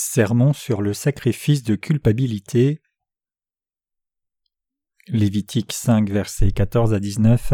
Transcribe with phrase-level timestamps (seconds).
[0.00, 2.80] Sermon sur le sacrifice de culpabilité.
[5.08, 7.52] Lévitique 5, versets 14 à 19.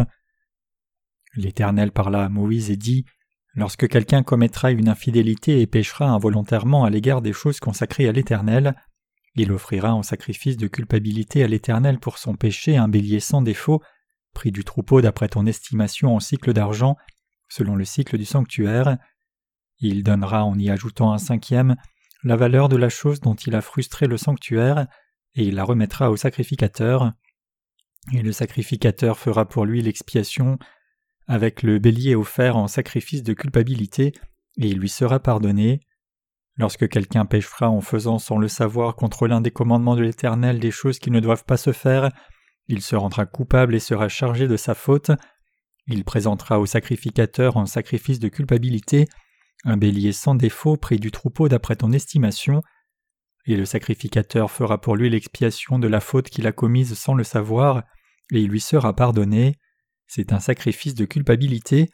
[1.34, 3.04] L'Éternel parla à Moïse et dit
[3.54, 8.76] Lorsque quelqu'un commettra une infidélité et péchera involontairement à l'égard des choses consacrées à l'Éternel,
[9.34, 13.82] il offrira en sacrifice de culpabilité à l'Éternel pour son péché un bélier sans défaut,
[14.34, 16.96] pris du troupeau d'après ton estimation en cycle d'argent,
[17.48, 18.98] selon le cycle du sanctuaire.
[19.78, 21.76] Il donnera en y ajoutant un cinquième
[22.26, 24.88] la valeur de la chose dont il a frustré le sanctuaire,
[25.36, 27.12] et il la remettra au sacrificateur.
[28.12, 30.58] Et le sacrificateur fera pour lui l'expiation
[31.28, 34.12] avec le bélier offert en sacrifice de culpabilité,
[34.58, 35.80] et il lui sera pardonné.
[36.56, 40.72] Lorsque quelqu'un péchera en faisant sans le savoir contre l'un des commandements de l'Éternel des
[40.72, 42.10] choses qui ne doivent pas se faire,
[42.66, 45.12] il se rendra coupable et sera chargé de sa faute.
[45.86, 49.06] Il présentera au sacrificateur en sacrifice de culpabilité
[49.66, 52.62] un bélier sans défaut pris du troupeau d'après ton estimation,
[53.46, 57.24] et le sacrificateur fera pour lui l'expiation de la faute qu'il a commise sans le
[57.24, 57.82] savoir,
[58.32, 59.58] et il lui sera pardonné.
[60.06, 61.90] C'est un sacrifice de culpabilité.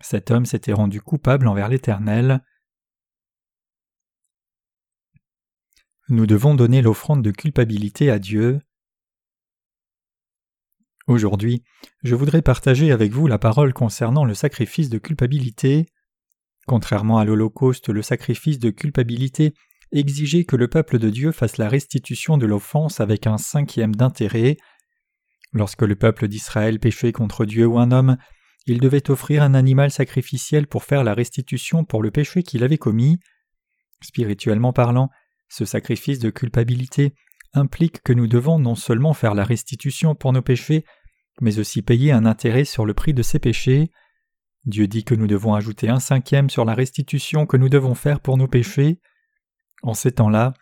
[0.00, 2.44] Cet homme s'était rendu coupable envers l'Éternel.
[6.08, 8.60] Nous devons donner l'offrande de culpabilité à Dieu.
[11.08, 11.64] Aujourd'hui,
[12.04, 15.86] je voudrais partager avec vous la parole concernant le sacrifice de culpabilité.
[16.66, 19.54] Contrairement à l'Holocauste, le sacrifice de culpabilité
[19.92, 24.56] exigeait que le peuple de Dieu fasse la restitution de l'offense avec un cinquième d'intérêt.
[25.52, 28.16] Lorsque le peuple d'Israël péchait contre Dieu ou un homme,
[28.66, 32.78] il devait offrir un animal sacrificiel pour faire la restitution pour le péché qu'il avait
[32.78, 33.18] commis.
[34.02, 35.08] Spirituellement parlant,
[35.48, 37.14] ce sacrifice de culpabilité
[37.54, 40.84] implique que nous devons non seulement faire la restitution pour nos péchés,
[41.40, 43.90] mais aussi payer un intérêt sur le prix de ces péchés.
[44.66, 48.20] Dieu dit que nous devons ajouter un cinquième sur la restitution que nous devons faire
[48.20, 49.00] pour nos péchés.
[49.82, 50.54] En ces temps-là,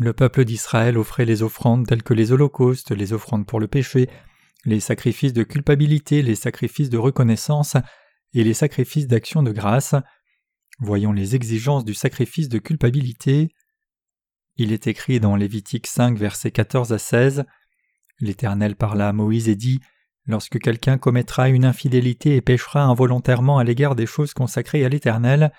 [0.00, 4.08] le peuple d'Israël offrait les offrandes telles que les holocaustes, les offrandes pour le péché,
[4.64, 7.76] les sacrifices de culpabilité, les sacrifices de reconnaissance
[8.34, 9.94] et les sacrifices d'action de grâce.
[10.78, 13.54] Voyons les exigences du sacrifice de culpabilité.
[14.56, 17.44] Il est écrit dans Lévitique 5, versets 14 à 16
[18.22, 19.80] L'Éternel parla à Moïse et dit
[20.26, 25.52] Lorsque quelqu'un commettra une infidélité et péchera involontairement à l'égard des choses consacrées à l'Éternel,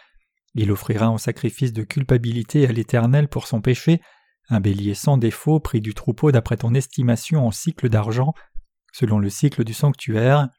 [0.55, 4.01] il offrira en sacrifice de culpabilité à l'Éternel pour son péché
[4.49, 8.33] un bélier sans défaut pris du troupeau d'après ton estimation en cycle d'argent,
[8.91, 10.49] selon le cycle du sanctuaire.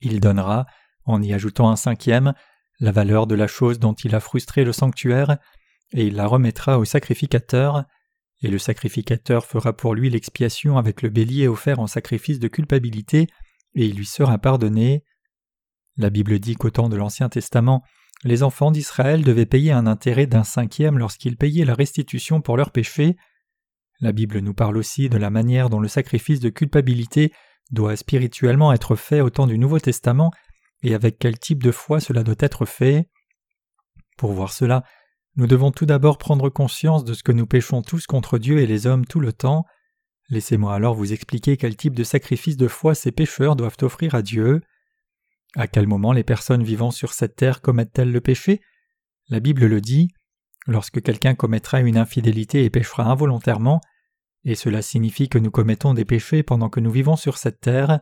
[0.00, 0.66] Il donnera,
[1.04, 2.32] en y ajoutant un cinquième,
[2.80, 5.38] la valeur de la chose dont il a frustré le sanctuaire,
[5.92, 7.84] et il la remettra au sacrificateur,
[8.46, 13.26] et le sacrificateur fera pour lui l'expiation avec le bélier offert en sacrifice de culpabilité,
[13.74, 15.02] et il lui sera pardonné.
[15.96, 17.82] La Bible dit qu'au temps de l'Ancien Testament,
[18.22, 22.70] les enfants d'Israël devaient payer un intérêt d'un cinquième lorsqu'ils payaient la restitution pour leurs
[22.70, 23.16] péchés.
[23.98, 27.32] La Bible nous parle aussi de la manière dont le sacrifice de culpabilité
[27.72, 30.30] doit spirituellement être fait au temps du Nouveau Testament
[30.84, 33.10] et avec quel type de foi cela doit être fait.
[34.16, 34.84] Pour voir cela,
[35.36, 38.66] nous devons tout d'abord prendre conscience de ce que nous péchons tous contre Dieu et
[38.66, 39.64] les hommes tout le temps.
[40.30, 44.22] Laissez-moi alors vous expliquer quel type de sacrifice de foi ces pécheurs doivent offrir à
[44.22, 44.62] Dieu.
[45.54, 48.60] À quel moment les personnes vivant sur cette terre commettent-elles le péché?
[49.28, 50.08] La Bible le dit
[50.66, 53.80] lorsque quelqu'un commettra une infidélité et péchera involontairement,
[54.44, 58.00] et cela signifie que nous commettons des péchés pendant que nous vivons sur cette terre.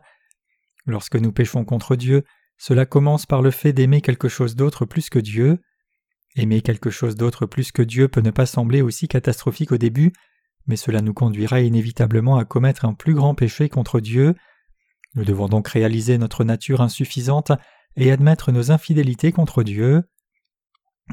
[0.85, 2.23] Lorsque nous péchons contre Dieu,
[2.57, 5.59] cela commence par le fait d'aimer quelque chose d'autre plus que Dieu.
[6.35, 10.11] Aimer quelque chose d'autre plus que Dieu peut ne pas sembler aussi catastrophique au début,
[10.67, 14.35] mais cela nous conduira inévitablement à commettre un plus grand péché contre Dieu.
[15.15, 17.51] Nous devons donc réaliser notre nature insuffisante
[17.95, 20.03] et admettre nos infidélités contre Dieu.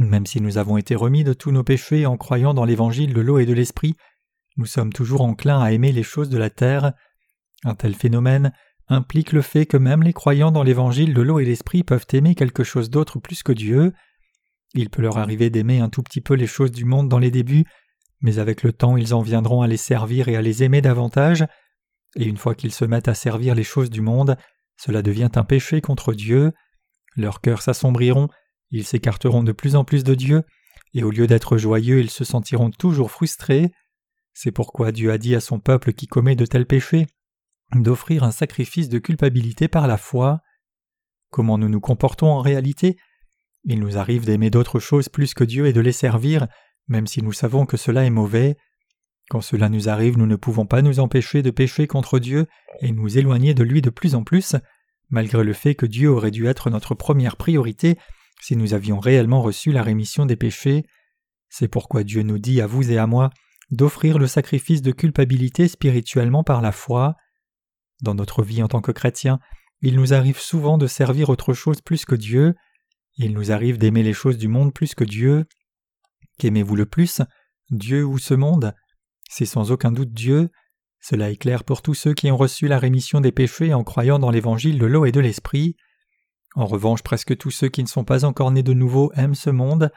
[0.01, 3.21] Même si nous avons été remis de tous nos péchés en croyant dans l'évangile de
[3.21, 3.95] l'eau et de l'esprit,
[4.57, 6.95] nous sommes toujours enclins à aimer les choses de la terre.
[7.65, 8.53] Un tel phénomène
[8.89, 12.35] implique le fait que même les croyants dans l'évangile de l'eau et l'esprit peuvent aimer
[12.35, 13.93] quelque chose d'autre plus que Dieu.
[14.75, 17.31] Il peut leur arriver d'aimer un tout petit peu les choses du monde dans les
[17.31, 17.65] débuts,
[18.21, 21.45] mais avec le temps ils en viendront à les servir et à les aimer davantage,
[22.17, 24.37] et une fois qu'ils se mettent à servir les choses du monde,
[24.77, 26.53] cela devient un péché contre Dieu,
[27.17, 28.29] leurs cœurs s'assombriront,
[28.71, 30.43] ils s'écarteront de plus en plus de Dieu,
[30.95, 33.73] et au lieu d'être joyeux ils se sentiront toujours frustrés.
[34.35, 37.07] C'est pourquoi Dieu a dit à son peuple qui commet de tels péchés
[37.75, 40.41] d'offrir un sacrifice de culpabilité par la foi.
[41.31, 42.97] Comment nous nous comportons en réalité?
[43.65, 46.47] Il nous arrive d'aimer d'autres choses plus que Dieu et de les servir,
[46.89, 48.57] même si nous savons que cela est mauvais.
[49.31, 52.47] Quand cela nous arrive, nous ne pouvons pas nous empêcher de pécher contre Dieu
[52.81, 54.57] et nous éloigner de lui de plus en plus,
[55.11, 57.97] malgré le fait que Dieu aurait dû être notre première priorité
[58.41, 60.85] si nous avions réellement reçu la rémission des péchés.
[61.49, 63.31] C'est pourquoi Dieu nous dit à vous et à moi
[63.71, 67.15] d'offrir le sacrifice de culpabilité spirituellement par la foi.
[68.03, 69.39] Dans notre vie en tant que chrétiens,
[69.81, 72.55] il nous arrive souvent de servir autre chose plus que Dieu,
[73.17, 75.45] il nous arrive d'aimer les choses du monde plus que Dieu.
[76.39, 77.23] Qu'aimez-vous le plus,
[77.71, 78.75] Dieu ou ce monde?
[79.29, 80.51] C'est sans aucun doute Dieu.
[81.01, 84.19] Cela est clair pour tous ceux qui ont reçu la rémission des péchés en croyant
[84.19, 85.77] dans l'évangile de l'eau et de l'esprit.
[86.55, 89.51] En revanche, presque tous ceux qui ne sont pas encore nés de nouveau aiment ce
[89.51, 89.91] monde.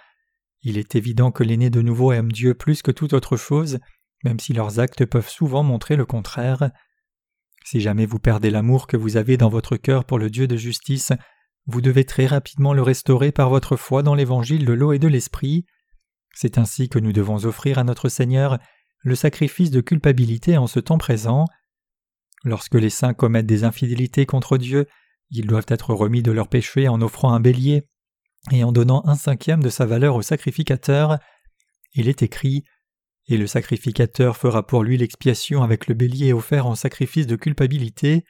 [0.61, 3.79] Il est évident que les nés de nouveau aiment Dieu plus que toute autre chose,
[4.23, 6.71] même si leurs actes peuvent souvent montrer le contraire.
[7.63, 10.56] Si jamais vous perdez l'amour que vous avez dans votre cœur pour le Dieu de
[10.56, 11.11] justice,
[11.67, 15.07] vous devez très rapidement le restaurer par votre foi dans l'évangile de l'eau et de
[15.07, 15.65] l'esprit.
[16.33, 18.59] C'est ainsi que nous devons offrir à notre Seigneur
[19.00, 21.45] le sacrifice de culpabilité en ce temps présent.
[22.44, 24.85] Lorsque les saints commettent des infidélités contre Dieu,
[25.31, 27.88] ils doivent être remis de leurs péchés en offrant un bélier
[28.51, 31.18] et en donnant un cinquième de sa valeur au sacrificateur.
[31.94, 32.63] Il est écrit
[33.27, 38.23] Et le sacrificateur fera pour lui l'expiation avec le bélier offert en sacrifice de culpabilité.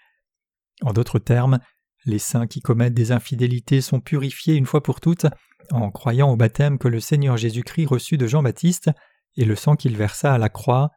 [0.82, 1.60] En d'autres termes,
[2.06, 5.26] les saints qui commettent des infidélités sont purifiés une fois pour toutes
[5.72, 8.92] en croyant au baptême que le Seigneur Jésus-Christ reçut de Jean-Baptiste
[9.36, 10.92] et le sang qu'il versa à la croix.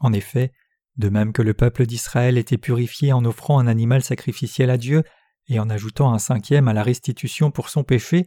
[0.00, 0.52] En effet,
[0.96, 5.02] de même que le peuple d'Israël était purifié en offrant un animal sacrificiel à Dieu
[5.48, 8.26] et en ajoutant un cinquième à la restitution pour son péché,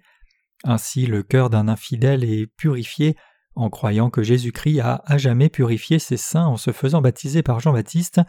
[0.63, 3.15] ainsi le cœur d'un infidèle est purifié
[3.55, 7.59] en croyant que Jésus-Christ a à jamais purifié ses saints en se faisant baptiser par
[7.59, 8.21] Jean-Baptiste,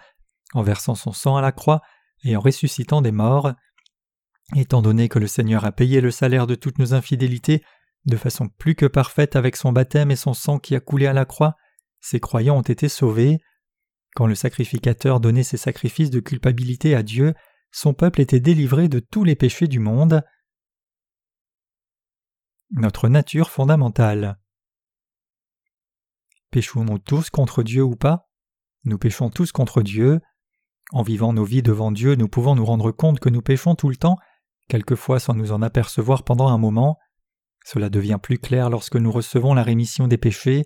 [0.52, 1.80] en versant son sang à la croix
[2.24, 3.52] et en ressuscitant des morts.
[4.56, 7.62] Étant donné que le Seigneur a payé le salaire de toutes nos infidélités
[8.06, 11.12] de façon plus que parfaite avec son baptême et son sang qui a coulé à
[11.12, 11.56] la croix,
[12.00, 13.40] ses croyants ont été sauvés.
[14.14, 17.34] Quand le sacrificateur donnait ses sacrifices de culpabilité à Dieu,
[17.72, 20.22] son peuple était délivré de tous les péchés du monde.
[22.70, 24.38] Notre nature fondamentale.
[26.50, 28.30] Péchons-nous tous contre Dieu ou pas?
[28.84, 30.20] Nous péchons tous contre Dieu.
[30.94, 33.88] En vivant nos vies devant Dieu, nous pouvons nous rendre compte que nous péchons tout
[33.88, 34.16] le temps,
[34.68, 36.98] quelquefois sans nous en apercevoir pendant un moment.
[37.64, 40.64] Cela devient plus clair lorsque nous recevons la rémission des péchés.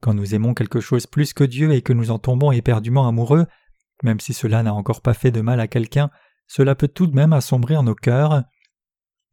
[0.00, 3.46] Quand nous aimons quelque chose plus que Dieu et que nous en tombons éperdument amoureux,
[4.04, 6.08] même si cela n'a encore pas fait de mal à quelqu'un,
[6.46, 8.44] cela peut tout de même assombrir nos cœurs.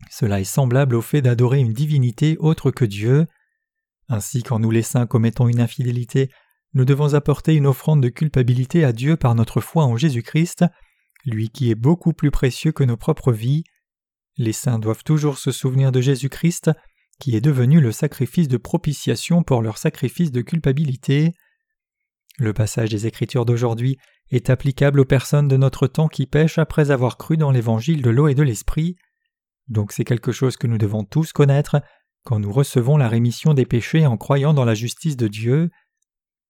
[0.09, 3.27] Cela est semblable au fait d'adorer une divinité autre que Dieu.
[4.09, 6.31] Ainsi, quand nous les saints commettons une infidélité,
[6.75, 10.65] nous devons apporter une offrande de culpabilité à Dieu par notre foi en Jésus-Christ,
[11.25, 13.63] lui qui est beaucoup plus précieux que nos propres vies.
[14.37, 16.71] Les saints doivent toujours se souvenir de Jésus-Christ,
[17.17, 21.31] qui est devenu le sacrifice de propitiation pour leur sacrifice de culpabilité.
[22.37, 23.97] Le passage des Écritures d'aujourd'hui
[24.29, 28.09] est applicable aux personnes de notre temps qui pêchent après avoir cru dans l'évangile de
[28.09, 28.97] l'eau et de l'esprit.
[29.69, 31.81] Donc c'est quelque chose que nous devons tous connaître
[32.25, 35.69] quand nous recevons la rémission des péchés en croyant dans la justice de Dieu.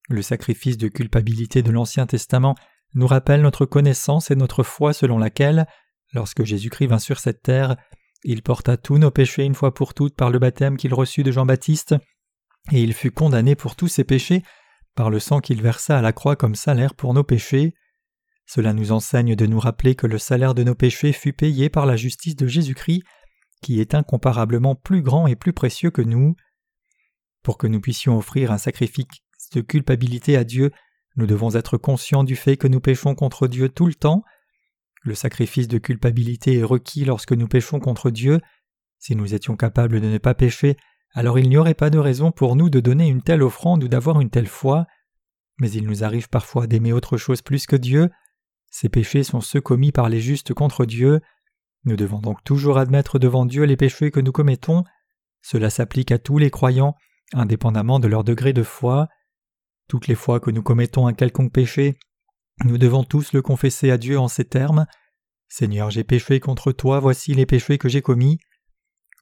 [0.10, 2.56] Le sacrifice de culpabilité de l'Ancien Testament
[2.94, 5.66] nous rappelle notre connaissance et notre foi selon laquelle,
[6.14, 7.76] lorsque Jésus-Christ vint sur cette terre,
[8.24, 11.32] il porta tous nos péchés une fois pour toutes par le baptême qu'il reçut de
[11.32, 11.96] Jean-Baptiste,
[12.72, 14.44] et il fut condamné pour tous ses péchés
[14.96, 17.74] par le sang qu'il versa à la croix comme salaire pour nos péchés.
[18.46, 21.86] Cela nous enseigne de nous rappeler que le salaire de nos péchés fut payé par
[21.86, 23.04] la justice de Jésus-Christ,
[23.62, 26.36] qui est incomparablement plus grand et plus précieux que nous.
[27.44, 29.06] Pour que nous puissions offrir un sacrifice
[29.56, 30.72] de culpabilité à Dieu,
[31.16, 34.24] nous devons être conscients du fait que nous péchons contre Dieu tout le temps.
[35.02, 38.42] Le sacrifice de culpabilité est requis lorsque nous péchons contre Dieu.
[39.00, 40.78] Si nous étions capables de ne pas pécher,
[41.14, 43.88] alors il n'y aurait pas de raison pour nous de donner une telle offrande ou
[43.88, 44.86] d'avoir une telle foi.
[45.60, 48.10] Mais il nous arrive parfois d'aimer autre chose plus que Dieu.
[48.70, 51.22] Ces péchés sont ceux commis par les justes contre Dieu.
[51.86, 54.84] Nous devons donc toujours admettre devant Dieu les péchés que nous commettons.
[55.42, 56.96] Cela s'applique à tous les croyants,
[57.32, 59.08] indépendamment de leur degré de foi.
[59.88, 61.98] Toutes les fois que nous commettons un quelconque péché,
[62.64, 64.86] nous devons tous le confesser à Dieu en ces termes.
[65.48, 68.40] Seigneur, j'ai péché contre toi, voici les péchés que j'ai commis.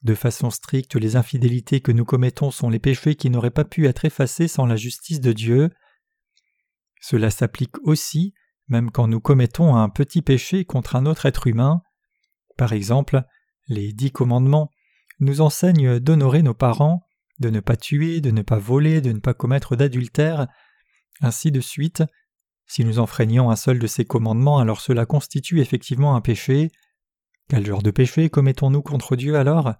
[0.02, 3.86] De façon stricte, les infidélités que nous commettons sont les péchés qui n'auraient pas pu
[3.86, 5.70] être effacés sans la justice de Dieu.
[7.00, 8.34] Cela s'applique aussi,
[8.68, 11.82] même quand nous commettons un petit péché contre un autre être humain.
[12.56, 13.22] Par exemple,
[13.68, 14.70] les dix commandements
[15.20, 17.03] nous enseignent d'honorer nos parents,
[17.38, 20.46] de ne pas tuer, de ne pas voler, de ne pas commettre d'adultère,
[21.20, 22.02] ainsi de suite.
[22.66, 26.70] Si nous enfreignons un seul de ces commandements, alors cela constitue effectivement un péché.
[27.48, 29.74] Quel genre de péché commettons-nous contre Dieu alors?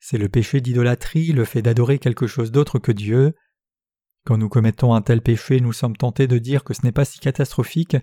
[0.00, 3.34] C'est le péché d'idolâtrie, le fait d'adorer quelque chose d'autre que Dieu.
[4.24, 7.04] Quand nous commettons un tel péché, nous sommes tentés de dire que ce n'est pas
[7.04, 7.96] si catastrophique,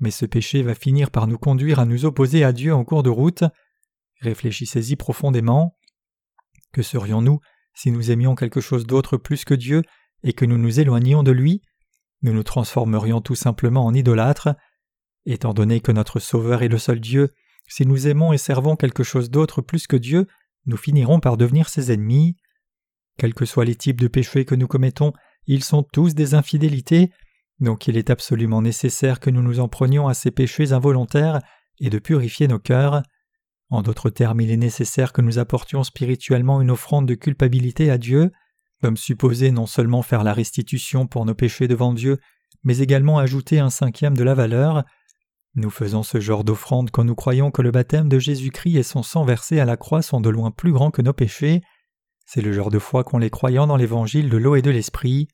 [0.00, 3.02] mais ce péché va finir par nous conduire à nous opposer à Dieu en cours
[3.02, 3.44] de route.
[4.20, 5.78] Réfléchissez-y profondément.
[6.72, 7.40] Que serions-nous?
[7.80, 9.82] Si nous aimions quelque chose d'autre plus que Dieu
[10.22, 11.62] et que nous nous éloignions de lui,
[12.20, 14.50] nous nous transformerions tout simplement en idolâtres.
[15.24, 17.30] Étant donné que notre Sauveur est le seul Dieu,
[17.70, 20.26] si nous aimons et servons quelque chose d'autre plus que Dieu,
[20.66, 22.36] nous finirons par devenir ses ennemis.
[23.16, 25.14] Quels que soient les types de péchés que nous commettons,
[25.46, 27.10] ils sont tous des infidélités,
[27.60, 31.40] donc il est absolument nécessaire que nous nous en prenions à ces péchés involontaires
[31.78, 33.02] et de purifier nos cœurs.
[33.70, 37.98] En d'autres termes, il est nécessaire que nous apportions spirituellement une offrande de culpabilité à
[37.98, 38.32] Dieu,
[38.82, 42.18] comme supposé non seulement faire la restitution pour nos péchés devant Dieu,
[42.64, 44.84] mais également ajouter un cinquième de la valeur.
[45.54, 49.02] Nous faisons ce genre d'offrande quand nous croyons que le baptême de Jésus-Christ et son
[49.02, 51.62] sang versé à la croix sont de loin plus grands que nos péchés.
[52.26, 55.28] C'est le genre de foi qu'ont les croyants dans l'évangile de l'eau et de l'esprit.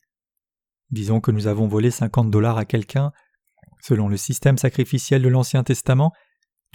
[0.89, 3.11] Disons que nous avons volé cinquante dollars à quelqu'un.
[3.81, 6.13] Selon le système sacrificiel de l'Ancien Testament,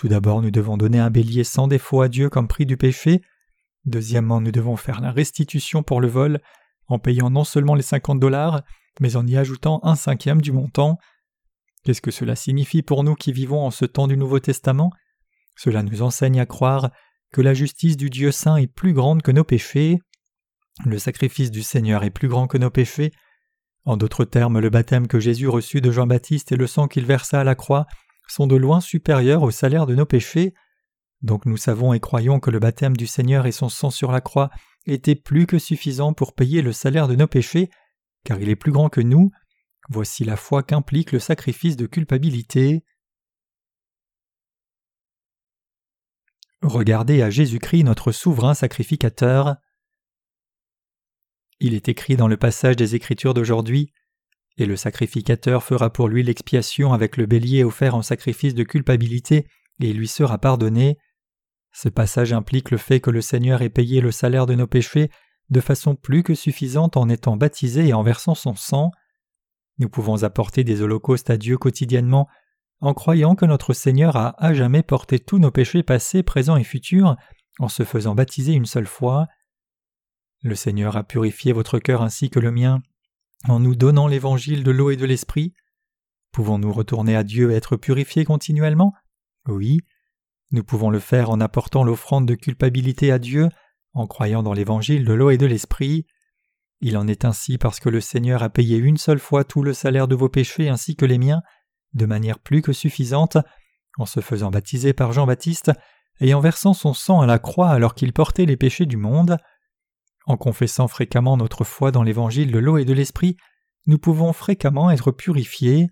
[0.03, 3.23] tout d'abord nous devons donner un bélier sans défaut à Dieu comme prix du péché.
[3.85, 6.41] Deuxièmement, nous devons faire la restitution pour le vol
[6.89, 8.63] en payant non seulement les cinquante dollars,
[8.99, 10.99] mais en y ajoutant un cinquième du montant.
[11.85, 14.91] Qu'est-ce que cela signifie pour nous qui vivons en ce temps du Nouveau Testament?
[15.55, 16.91] Cela nous enseigne à croire
[17.33, 20.01] que la justice du Dieu saint est plus grande que nos péchés.
[20.85, 23.13] Le sacrifice du Seigneur est plus grand que nos péchés,
[23.85, 27.41] en d'autres termes, le baptême que Jésus reçut de Jean-Baptiste et le sang qu'il versa
[27.41, 27.87] à la croix
[28.29, 30.55] sont de loin supérieurs au salaire de nos péchés.
[31.23, 34.21] Donc nous savons et croyons que le baptême du Seigneur et son sang sur la
[34.21, 34.51] croix
[34.87, 37.71] étaient plus que suffisants pour payer le salaire de nos péchés,
[38.25, 39.31] car il est plus grand que nous.
[39.89, 42.85] Voici la foi qu'implique le sacrifice de culpabilité.
[46.63, 49.57] Regardez à Jésus-Christ notre souverain sacrificateur.
[51.59, 53.93] Il est écrit dans le passage des Écritures d'aujourd'hui
[54.59, 59.47] Et le sacrificateur fera pour lui l'expiation avec le bélier offert en sacrifice de culpabilité,
[59.81, 60.99] et lui sera pardonné.
[61.73, 65.11] Ce passage implique le fait que le Seigneur ait payé le salaire de nos péchés
[65.51, 68.91] de façon plus que suffisante en étant baptisé et en versant son sang.
[69.79, 72.29] Nous pouvons apporter des holocaustes à Dieu quotidiennement
[72.81, 76.65] en croyant que notre Seigneur a à jamais porté tous nos péchés passés, présents et
[76.65, 77.17] futurs
[77.59, 79.29] en se faisant baptiser une seule fois.
[80.43, 82.83] Le Seigneur a purifié votre cœur ainsi que le mien
[83.49, 85.55] en nous donnant l'évangile de l'eau et de l'esprit.
[86.33, 88.93] Pouvons-nous retourner à Dieu et être purifiés continuellement?
[89.47, 89.81] Oui.
[90.51, 93.49] Nous pouvons le faire en apportant l'offrande de culpabilité à Dieu,
[93.95, 96.07] en croyant dans l'évangile de l'eau et de l'esprit.
[96.81, 99.73] Il en est ainsi parce que le Seigneur a payé une seule fois tout le
[99.73, 101.43] salaire de vos péchés ainsi que les miens,
[101.95, 103.39] de manière plus que suffisante,
[103.99, 105.71] en se faisant baptiser par Jean-Baptiste
[106.21, 109.37] et en versant son sang à la croix alors qu'il portait les péchés du monde.
[110.27, 113.37] En confessant fréquemment notre foi dans l'évangile de l'eau et de l'esprit,
[113.87, 115.89] nous pouvons fréquemment être purifiés.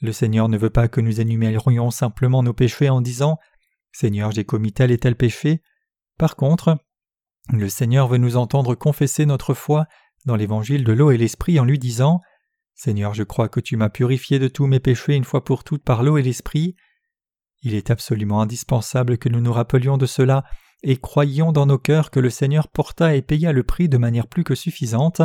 [0.00, 3.38] Le Seigneur ne veut pas que nous énumérions simplement nos péchés en disant
[3.92, 5.62] Seigneur, j'ai commis tel et tel péché.
[6.18, 6.78] Par contre,
[7.50, 9.86] le Seigneur veut nous entendre confesser notre foi
[10.26, 12.20] dans l'évangile de l'eau et l'esprit en lui disant
[12.74, 15.82] Seigneur, je crois que tu m'as purifié de tous mes péchés une fois pour toutes
[15.82, 16.76] par l'eau et l'esprit.
[17.62, 20.44] Il est absolument indispensable que nous nous rappelions de cela
[20.82, 24.26] et croyions dans nos cœurs que le Seigneur porta et paya le prix de manière
[24.26, 25.22] plus que suffisante.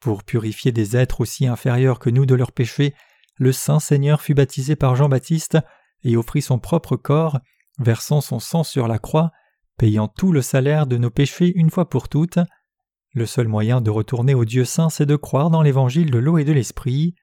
[0.00, 2.94] Pour purifier des êtres aussi inférieurs que nous de leurs péchés,
[3.36, 5.58] le Saint Seigneur fut baptisé par Jean-Baptiste
[6.02, 7.38] et offrit son propre corps,
[7.78, 9.30] versant son sang sur la croix,
[9.76, 12.38] payant tout le salaire de nos péchés une fois pour toutes.
[13.12, 16.38] Le seul moyen de retourner au Dieu saint, c'est de croire dans l'évangile de l'eau
[16.38, 17.14] et de l'esprit.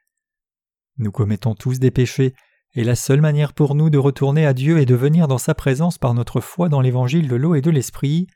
[0.98, 2.34] Nous commettons tous des péchés,
[2.74, 5.56] et la seule manière pour nous de retourner à Dieu est de venir dans sa
[5.56, 8.28] présence par notre foi dans l'évangile de l'eau et de l'esprit.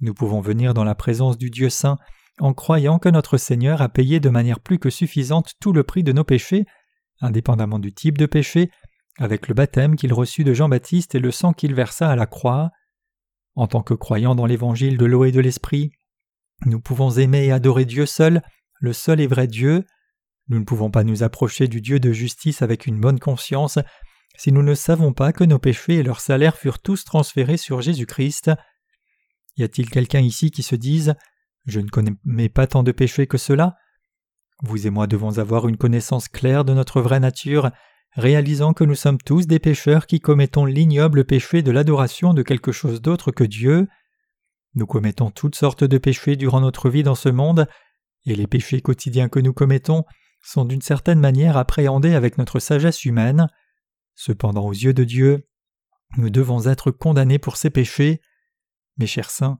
[0.00, 1.98] Nous pouvons venir dans la présence du Dieu saint
[2.40, 6.02] en croyant que notre Seigneur a payé de manière plus que suffisante tout le prix
[6.02, 6.66] de nos péchés,
[7.20, 8.70] indépendamment du type de péché,
[9.18, 12.70] avec le baptême qu'il reçut de Jean-Baptiste et le sang qu'il versa à la croix.
[13.56, 15.90] En tant que croyants dans l'évangile de l'eau et de l'esprit,
[16.64, 18.42] nous pouvons aimer et adorer Dieu seul,
[18.80, 19.84] le seul et vrai Dieu,
[20.48, 23.78] nous ne pouvons pas nous approcher du Dieu de justice avec une bonne conscience
[24.38, 27.80] si nous ne savons pas que nos péchés et leur salaire furent tous transférés sur
[27.80, 28.52] Jésus-Christ.
[29.56, 31.14] Y a-t-il quelqu'un ici qui se dise
[31.66, 33.76] Je ne connais pas tant de péchés que cela?
[34.62, 37.70] Vous et moi devons avoir une connaissance claire de notre vraie nature,
[38.12, 42.72] réalisant que nous sommes tous des pécheurs qui commettons l'ignoble péché de l'adoration de quelque
[42.72, 43.88] chose d'autre que Dieu.
[44.74, 47.66] Nous commettons toutes sortes de péchés durant notre vie dans ce monde,
[48.24, 50.04] et les péchés quotidiens que nous commettons
[50.42, 53.48] sont d'une certaine manière appréhendés avec notre sagesse humaine.
[54.14, 55.48] Cependant aux yeux de Dieu,
[56.16, 58.20] nous devons être condamnés pour ces péchés.
[58.96, 59.58] Mes chers saints,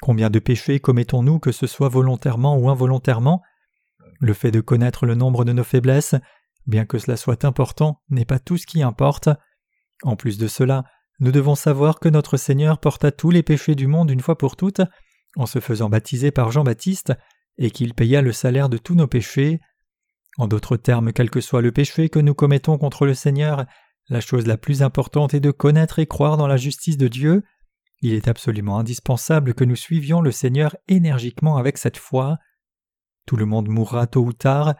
[0.00, 3.42] combien de péchés commettons-nous que ce soit volontairement ou involontairement?
[4.18, 6.14] Le fait de connaître le nombre de nos faiblesses,
[6.66, 9.28] bien que cela soit important, n'est pas tout ce qui importe.
[10.02, 10.84] En plus de cela,
[11.20, 14.56] nous devons savoir que notre Seigneur porta tous les péchés du monde une fois pour
[14.56, 14.80] toutes,
[15.36, 17.12] en se faisant baptiser par Jean-Baptiste,
[17.58, 19.60] et qu'il paya le salaire de tous nos péchés.
[20.38, 23.66] En d'autres termes, quel que soit le péché que nous commettons contre le Seigneur,
[24.08, 27.44] la chose la plus importante est de connaître et croire dans la justice de Dieu.
[28.02, 32.38] Il est absolument indispensable que nous suivions le Seigneur énergiquement avec cette foi.
[33.26, 34.74] Tout le monde mourra tôt ou tard,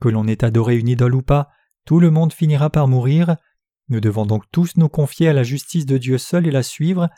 [0.00, 1.48] que l'on ait adoré une idole ou pas,
[1.84, 3.36] tout le monde finira par mourir.
[3.88, 7.08] Nous devons donc tous nous confier à la justice de Dieu seul et la suivre.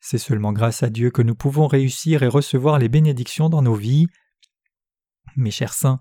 [0.00, 3.74] C'est seulement grâce à Dieu que nous pouvons réussir et recevoir les bénédictions dans nos
[3.74, 4.06] vies.
[5.36, 6.00] Mes chers saints,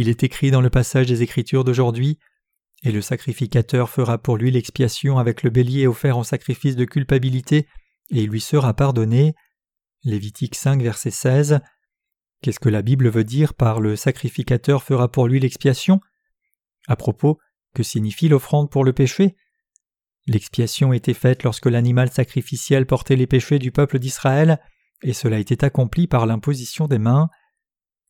[0.00, 2.18] il est écrit dans le passage des Écritures d'aujourd'hui
[2.82, 7.68] Et le sacrificateur fera pour lui l'expiation avec le bélier offert en sacrifice de culpabilité,
[8.08, 9.34] et il lui sera pardonné.
[10.02, 11.60] Lévitique 5, verset 16.
[12.40, 16.00] Qu'est-ce que la Bible veut dire par le sacrificateur fera pour lui l'expiation?
[16.88, 17.38] À propos,
[17.74, 19.36] que signifie l'offrande pour le péché?
[20.26, 24.60] L'expiation était faite lorsque l'animal sacrificiel portait les péchés du peuple d'Israël,
[25.02, 27.28] et cela était accompli par l'imposition des mains.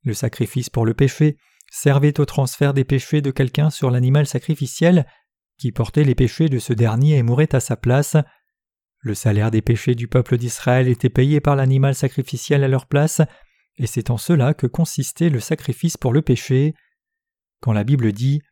[0.04, 1.36] Le sacrifice pour le péché
[1.70, 5.06] servait au transfert des péchés de quelqu'un sur l'animal sacrificiel,
[5.56, 8.16] qui portait les péchés de ce dernier et mourait à sa place.
[8.98, 13.22] Le salaire des péchés du peuple d'Israël était payé par l'animal sacrificiel à leur place,
[13.76, 16.74] et c'est en cela que consistait le sacrifice pour le péché.
[17.60, 18.42] Quand la Bible dit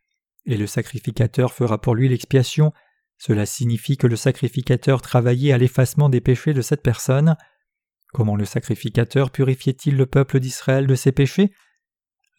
[0.45, 2.73] Et le sacrificateur fera pour lui l'expiation,
[3.17, 7.35] cela signifie que le sacrificateur travaillait à l'effacement des péchés de cette personne.
[8.13, 11.51] Comment le sacrificateur purifiait-il le peuple d'Israël de ses péchés?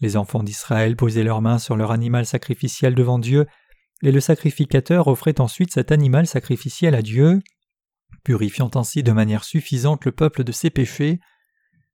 [0.00, 3.46] Les enfants d'Israël posaient leurs mains sur leur animal sacrificiel devant Dieu,
[4.02, 7.40] et le sacrificateur offrait ensuite cet animal sacrificiel à Dieu,
[8.24, 11.20] purifiant ainsi de manière suffisante le peuple de ses péchés.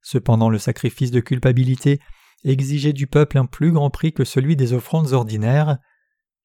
[0.03, 2.01] Cependant le sacrifice de culpabilité
[2.45, 5.79] exigeait du peuple un plus grand prix que celui des offrandes ordinaires.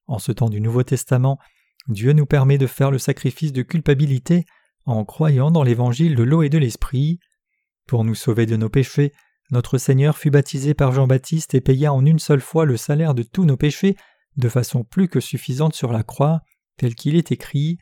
[0.07, 1.37] En ce temps du Nouveau Testament,
[1.87, 4.45] Dieu nous permet de faire le sacrifice de culpabilité
[4.85, 7.19] en croyant dans l'évangile de l'eau et de l'esprit.
[7.87, 9.11] Pour nous sauver de nos péchés,
[9.51, 13.23] notre Seigneur fut baptisé par Jean-Baptiste et paya en une seule fois le salaire de
[13.23, 13.97] tous nos péchés
[14.37, 16.41] de façon plus que suffisante sur la croix,
[16.77, 17.77] tel qu'il est écrit.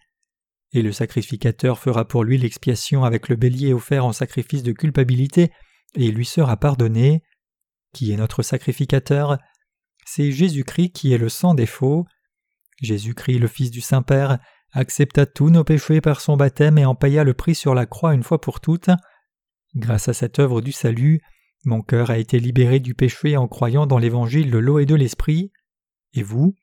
[0.71, 5.51] Et le sacrificateur fera pour lui l'expiation avec le bélier offert en sacrifice de culpabilité,
[5.95, 7.23] et il lui sera pardonné.
[7.93, 9.37] Qui est notre sacrificateur?
[10.05, 12.05] C'est Jésus-Christ qui est le sang des faux.
[12.81, 14.39] Jésus-Christ, le Fils du Saint-Père,
[14.71, 18.13] accepta tous nos péchés par son baptême et en paya le prix sur la croix
[18.13, 18.89] une fois pour toutes.
[19.75, 21.21] Grâce à cette œuvre du salut,
[21.65, 24.95] mon cœur a été libéré du péché en croyant dans l'évangile de l'eau et de
[24.95, 25.51] l'esprit.
[26.13, 26.55] Et vous?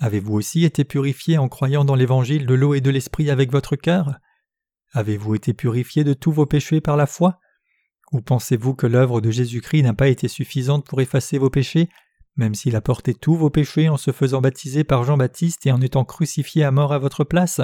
[0.00, 3.76] Avez-vous aussi été purifié en croyant dans l'évangile de l'eau et de l'esprit avec votre
[3.76, 4.18] cœur?
[4.92, 7.38] Avez-vous été purifié de tous vos péchés par la foi?
[8.12, 11.88] Ou pensez-vous que l'œuvre de Jésus-Christ n'a pas été suffisante pour effacer vos péchés
[12.36, 15.80] même s'il a porté tous vos péchés en se faisant baptiser par Jean-Baptiste et en
[15.80, 17.60] étant crucifié à mort à votre place?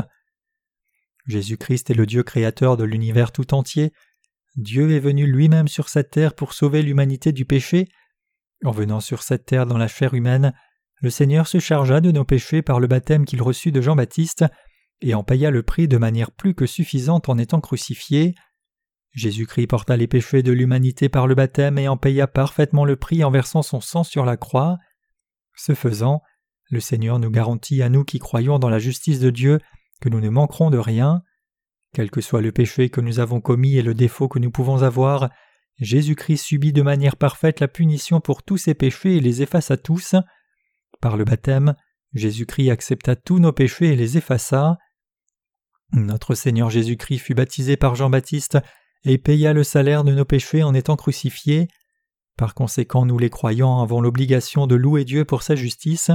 [1.27, 3.93] Jésus-Christ est le Dieu créateur de l'univers tout entier.
[4.57, 7.89] Dieu est venu lui-même sur cette terre pour sauver l'humanité du péché.
[8.65, 10.53] En venant sur cette terre dans la chair humaine,
[11.01, 14.45] le Seigneur se chargea de nos péchés par le baptême qu'il reçut de Jean-Baptiste
[15.01, 18.35] et en paya le prix de manière plus que suffisante en étant crucifié.
[19.13, 23.23] Jésus-Christ porta les péchés de l'humanité par le baptême et en paya parfaitement le prix
[23.23, 24.79] en versant son sang sur la croix.
[25.57, 26.23] Ce faisant,
[26.71, 29.61] le Seigneur nous garantit à nous qui croyons dans la justice de Dieu
[30.01, 31.23] que nous ne manquerons de rien.
[31.95, 34.83] Quel que soit le péché que nous avons commis et le défaut que nous pouvons
[34.83, 35.31] avoir,
[35.79, 40.17] Jésus-Christ subit de manière parfaite la punition pour tous ses péchés et les effaça tous.
[41.01, 41.75] Par le baptême,
[42.15, 44.77] Jésus-Christ accepta tous nos péchés et les effaça.
[45.93, 48.59] Notre Seigneur Jésus-Christ fut baptisé par Jean-Baptiste
[49.05, 51.69] et paya le salaire de nos péchés en étant crucifié.
[52.37, 56.11] Par conséquent, nous les croyants avons l'obligation de louer Dieu pour sa justice.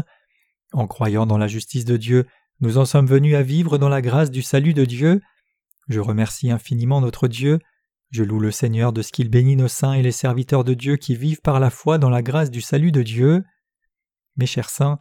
[0.74, 2.26] En croyant dans la justice de Dieu,
[2.60, 5.22] nous en sommes venus à vivre dans la grâce du salut de Dieu.
[5.88, 7.60] Je remercie infiniment notre Dieu.
[8.12, 10.98] Je loue le Seigneur de ce qu'il bénit nos saints et les serviteurs de Dieu
[10.98, 13.44] qui vivent par la foi dans la grâce du salut de Dieu.
[14.38, 14.98] Mes chers saints,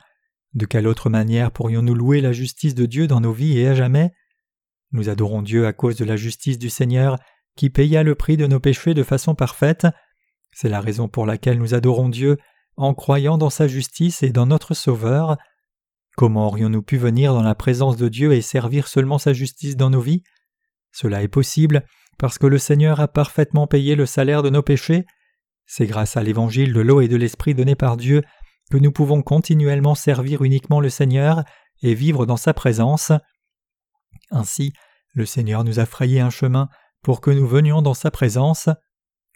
[0.55, 3.75] de quelle autre manière pourrions-nous louer la justice de Dieu dans nos vies et à
[3.75, 4.12] jamais?
[4.92, 7.18] Nous adorons Dieu à cause de la justice du Seigneur
[7.57, 9.87] qui paya le prix de nos péchés de façon parfaite.
[10.53, 12.38] C'est la raison pour laquelle nous adorons Dieu
[12.77, 15.37] en croyant dans sa justice et dans notre Sauveur.
[16.16, 19.90] Comment aurions-nous pu venir dans la présence de Dieu et servir seulement sa justice dans
[19.90, 20.23] nos vies?
[20.93, 21.85] Cela est possible
[22.19, 25.05] parce que le Seigneur a parfaitement payé le salaire de nos péchés.
[25.67, 28.23] C'est grâce à l'évangile de l'eau et de l'esprit donné par Dieu
[28.71, 31.45] que nous pouvons continuellement servir uniquement le Seigneur
[31.83, 33.13] et vivre dans sa présence.
[34.31, 34.73] Ainsi,
[35.15, 36.69] le Seigneur nous a frayé un chemin
[37.03, 38.69] pour que nous venions dans sa présence.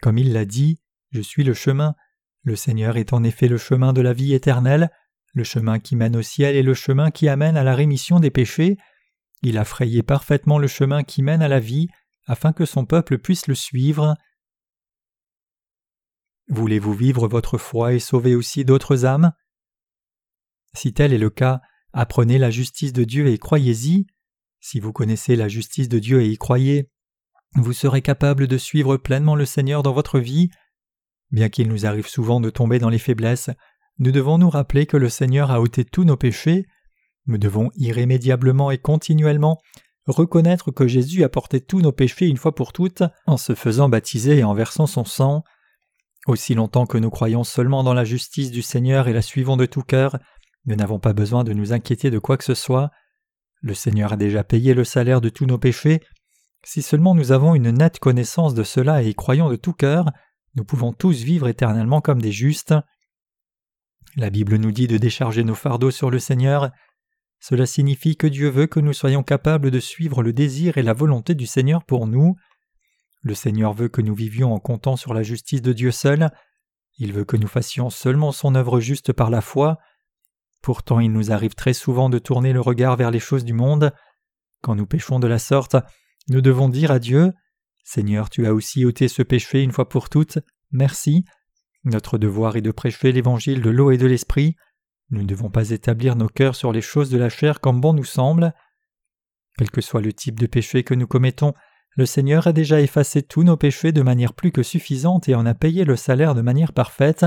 [0.01, 0.79] Comme il l'a dit,
[1.11, 1.95] Je suis le chemin.
[2.43, 4.89] Le Seigneur est en effet le chemin de la vie éternelle,
[5.33, 8.31] le chemin qui mène au ciel et le chemin qui amène à la rémission des
[8.31, 8.77] péchés.
[9.41, 11.87] Il a frayé parfaitement le chemin qui mène à la vie,
[12.25, 14.15] afin que son peuple puisse le suivre.
[16.49, 19.33] Voulez-vous vivre votre foi et sauver aussi d'autres âmes?
[20.73, 21.61] Si tel est le cas,
[21.93, 24.07] apprenez la justice de Dieu et croyez-y.
[24.59, 26.89] Si vous connaissez la justice de Dieu et y croyez,
[27.55, 30.49] vous serez capable de suivre pleinement le Seigneur dans votre vie.
[31.31, 33.49] Bien qu'il nous arrive souvent de tomber dans les faiblesses,
[33.99, 36.65] nous devons nous rappeler que le Seigneur a ôté tous nos péchés.
[37.27, 39.59] Nous devons irrémédiablement et continuellement
[40.05, 43.89] reconnaître que Jésus a porté tous nos péchés une fois pour toutes en se faisant
[43.89, 45.43] baptiser et en versant son sang.
[46.27, 49.65] Aussi longtemps que nous croyons seulement dans la justice du Seigneur et la suivons de
[49.65, 50.17] tout cœur,
[50.65, 52.91] nous n'avons pas besoin de nous inquiéter de quoi que ce soit.
[53.61, 56.01] Le Seigneur a déjà payé le salaire de tous nos péchés.
[56.63, 60.11] Si seulement nous avons une nette connaissance de cela et y croyons de tout cœur,
[60.55, 62.73] nous pouvons tous vivre éternellement comme des justes.
[64.15, 66.71] La Bible nous dit de décharger nos fardeaux sur le Seigneur.
[67.39, 70.93] Cela signifie que Dieu veut que nous soyons capables de suivre le désir et la
[70.93, 72.35] volonté du Seigneur pour nous.
[73.21, 76.31] Le Seigneur veut que nous vivions en comptant sur la justice de Dieu seul.
[76.97, 79.77] Il veut que nous fassions seulement son œuvre juste par la foi.
[80.61, 83.93] Pourtant il nous arrive très souvent de tourner le regard vers les choses du monde.
[84.61, 85.75] Quand nous péchons de la sorte,
[86.29, 87.33] nous devons dire à Dieu
[87.83, 90.39] Seigneur, tu as aussi ôté ce péché une fois pour toutes,
[90.71, 91.23] merci.
[91.85, 94.57] Notre devoir est de prêcher l'évangile de l'eau et de l'esprit.
[95.09, 97.93] Nous ne devons pas établir nos cœurs sur les choses de la chair comme bon
[97.93, 98.53] nous semble.
[99.57, 101.53] Quel que soit le type de péché que nous commettons,
[101.95, 105.45] le Seigneur a déjà effacé tous nos péchés de manière plus que suffisante et en
[105.45, 107.25] a payé le salaire de manière parfaite.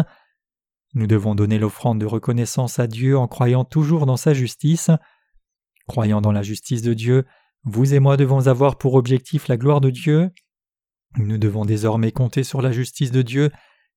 [0.94, 4.90] Nous devons donner l'offrande de reconnaissance à Dieu en croyant toujours dans sa justice.
[5.88, 7.26] Croyant dans la justice de Dieu,
[7.64, 10.30] vous et moi devons avoir pour objectif la gloire de Dieu.
[11.16, 13.50] Nous devons désormais compter sur la justice de Dieu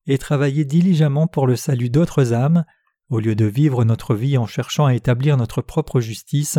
[0.07, 2.65] et travailler diligemment pour le salut d'autres âmes
[3.13, 6.57] au lieu de vivre notre vie en cherchant à établir notre propre justice,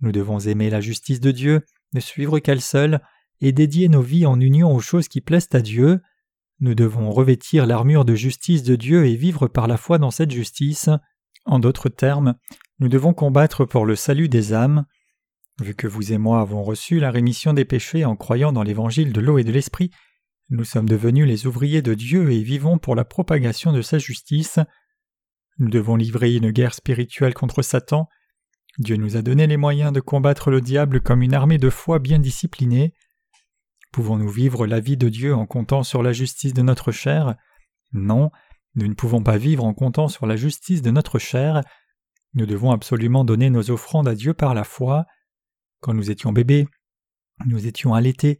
[0.00, 1.62] nous devons aimer la justice de Dieu,
[1.94, 3.00] ne suivre qu'elle seule,
[3.40, 6.00] et dédier nos vies en union aux choses qui plaisent à Dieu.
[6.60, 10.30] Nous devons revêtir l'armure de justice de Dieu et vivre par la foi dans cette
[10.30, 10.90] justice.
[11.46, 12.34] En d'autres termes,
[12.78, 14.84] nous devons combattre pour le salut des âmes.
[15.60, 19.12] Vu que vous et moi avons reçu la rémission des péchés en croyant dans l'évangile
[19.12, 19.90] de l'eau et de l'esprit,
[20.50, 24.58] nous sommes devenus les ouvriers de Dieu et vivons pour la propagation de sa justice.
[25.58, 28.08] Nous devons livrer une guerre spirituelle contre Satan.
[28.78, 31.98] Dieu nous a donné les moyens de combattre le diable comme une armée de foi
[31.98, 32.94] bien disciplinée.
[33.92, 37.36] Pouvons-nous vivre la vie de Dieu en comptant sur la justice de notre chair?
[37.92, 38.30] Non,
[38.74, 41.60] nous ne pouvons pas vivre en comptant sur la justice de notre chair.
[42.34, 45.04] Nous devons absolument donner nos offrandes à Dieu par la foi.
[45.80, 46.66] Quand nous étions bébés,
[47.46, 48.38] nous étions allaités,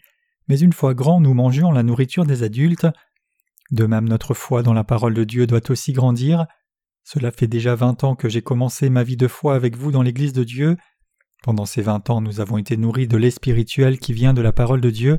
[0.48, 2.86] mais une fois grands, nous mangions la nourriture des adultes.
[3.70, 6.46] De même, notre foi dans la parole de Dieu doit aussi grandir.
[7.04, 10.02] Cela fait déjà vingt ans que j'ai commencé ma vie de foi avec vous dans
[10.02, 10.76] l'Église de Dieu.
[11.42, 14.52] Pendant ces vingt ans nous avons été nourris de lait spirituel qui vient de la
[14.52, 15.18] parole de Dieu.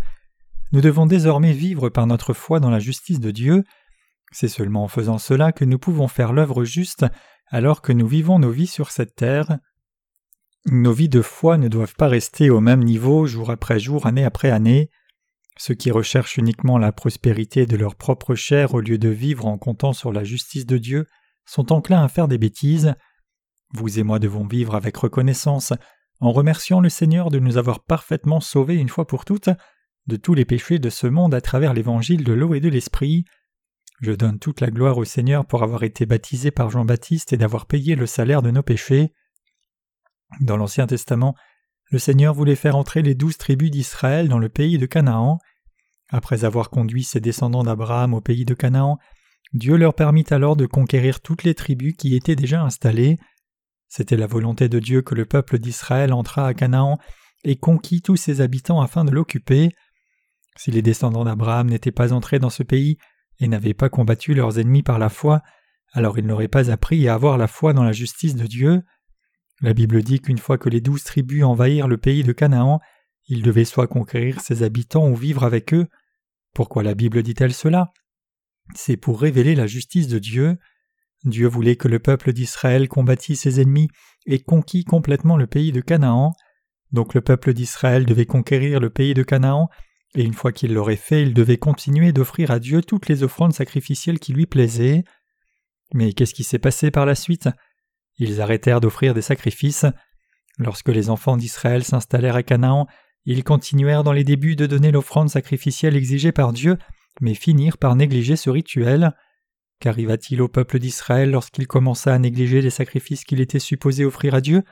[0.72, 3.64] Nous devons désormais vivre par notre foi dans la justice de Dieu.
[4.32, 7.06] C'est seulement en faisant cela que nous pouvons faire l'œuvre juste
[7.50, 9.60] alors que nous vivons nos vies sur cette terre.
[10.66, 14.24] Nos vies de foi ne doivent pas rester au même niveau jour après jour, année
[14.24, 14.90] après année.
[15.58, 19.58] Ceux qui recherchent uniquement la prospérité de leur propre chair au lieu de vivre en
[19.58, 21.06] comptant sur la justice de Dieu
[21.46, 22.96] sont enclins à faire des bêtises.
[23.74, 25.74] Vous et moi devons vivre avec reconnaissance,
[26.20, 29.50] en remerciant le Seigneur de nous avoir parfaitement sauvés une fois pour toutes
[30.08, 33.26] de tous les péchés de ce monde à travers l'évangile de l'eau et de l'esprit.
[34.02, 37.66] Je donne toute la gloire au Seigneur pour avoir été baptisé par Jean-Baptiste et d'avoir
[37.68, 39.14] payé le salaire de nos péchés.
[40.42, 41.36] Dans l'Ancien Testament,
[41.90, 45.40] le Seigneur voulait faire entrer les douze tribus d'Israël dans le pays de Canaan.
[46.10, 48.98] Après avoir conduit ses descendants d'Abraham au pays de Canaan,
[49.54, 53.20] Dieu leur permit alors de conquérir toutes les tribus qui étaient déjà installées.
[53.88, 56.98] C'était la volonté de Dieu que le peuple d'Israël entrât à Canaan
[57.44, 59.70] et conquit tous ses habitants afin de l'occuper.
[60.58, 62.98] Si les descendants d'Abraham n'étaient pas entrés dans ce pays
[63.40, 65.42] et n'avaient pas combattu leurs ennemis par la foi,
[65.92, 68.82] alors ils n'auraient pas appris à avoir la foi dans la justice de Dieu.
[69.62, 72.80] La Bible dit qu'une fois que les douze tribus envahirent le pays de Canaan,
[73.28, 75.88] ils devaient soit conquérir ses habitants ou vivre avec eux.
[76.56, 77.92] Pourquoi la Bible dit-elle cela?
[78.76, 80.58] C'est pour révéler la justice de Dieu.
[81.24, 83.90] Dieu voulait que le peuple d'Israël combattît ses ennemis
[84.26, 86.34] et conquît complètement le pays de Canaan.
[86.92, 89.70] Donc le peuple d'Israël devait conquérir le pays de Canaan,
[90.16, 93.54] et une fois qu'il l'aurait fait, il devait continuer d'offrir à Dieu toutes les offrandes
[93.54, 95.04] sacrificielles qui lui plaisaient.
[95.94, 97.50] Mais qu'est-ce qui s'est passé par la suite?
[98.18, 99.86] Ils arrêtèrent d'offrir des sacrifices.
[100.60, 102.88] Lorsque les enfants d'Israël s'installèrent à Canaan,
[103.26, 106.78] ils continuèrent dans les débuts de donner l'offrande sacrificielle exigée par Dieu,
[107.22, 109.16] mais finirent par négliger ce rituel.
[109.80, 114.42] Qu'arriva-t-il au peuple d'Israël lorsqu'il commença à négliger les sacrifices qu'il était supposé offrir à
[114.42, 114.64] Dieu?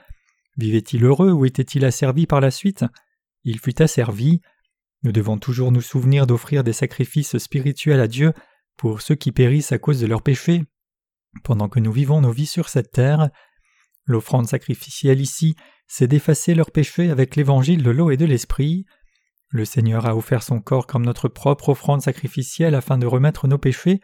[0.58, 2.86] Vivait-il heureux ou était-il asservi par la suite?
[3.44, 4.42] Il fut asservi.
[5.04, 8.34] Nous devons toujours nous souvenir d'offrir des sacrifices spirituels à Dieu
[8.78, 10.64] pour ceux qui périssent à cause de leurs péchés,
[11.44, 13.30] pendant que nous vivons nos vies sur cette terre.
[14.06, 15.56] L'offrande sacrificielle ici,
[15.88, 18.86] c'est d'effacer leurs péchés avec l'évangile de l'eau et de l'esprit.
[19.52, 23.58] Le Seigneur a offert son corps comme notre propre offrande sacrificielle afin de remettre nos
[23.58, 24.00] péchés.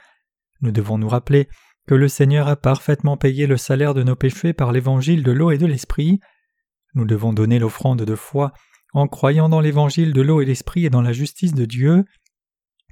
[0.62, 1.48] Nous devons nous rappeler
[1.88, 5.52] que le Seigneur a parfaitement payé le salaire de nos péchés par l'évangile de l'eau
[5.52, 6.20] et de l'esprit.
[6.96, 8.52] Nous devons donner l'offrande de foi
[8.94, 12.04] en croyant dans l'évangile de l'eau et l'esprit et dans la justice de Dieu.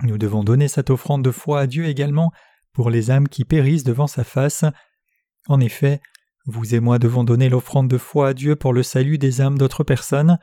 [0.04, 2.32] Nous devons donner cette offrande de foi à Dieu également
[2.72, 4.64] pour les âmes qui périssent devant sa face.
[5.48, 6.00] En effet,
[6.46, 9.58] vous et moi devons donner l'offrande de foi à Dieu pour le salut des âmes
[9.58, 10.38] d'autres personnes.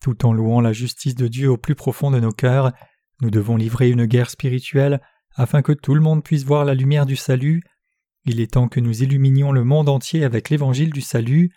[0.00, 2.72] Tout en louant la justice de Dieu au plus profond de nos cœurs,
[3.20, 5.00] nous devons livrer une guerre spirituelle
[5.34, 7.62] afin que tout le monde puisse voir la lumière du salut.
[8.24, 11.50] Il est temps que nous illuminions le monde entier avec l'évangile du salut.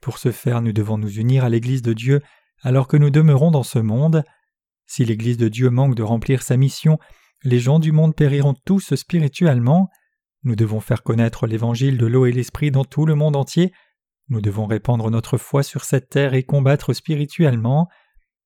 [0.00, 2.20] Pour ce faire, nous devons nous unir à l'Église de Dieu
[2.62, 4.22] alors que nous demeurons dans ce monde.
[4.86, 6.98] Si l'Église de Dieu manque de remplir sa mission,
[7.44, 9.88] les gens du monde périront tous spirituellement.
[10.44, 13.72] Nous devons faire connaître l'évangile de l'eau et l'esprit dans tout le monde entier.
[14.28, 17.88] Nous devons répandre notre foi sur cette terre et combattre spirituellement.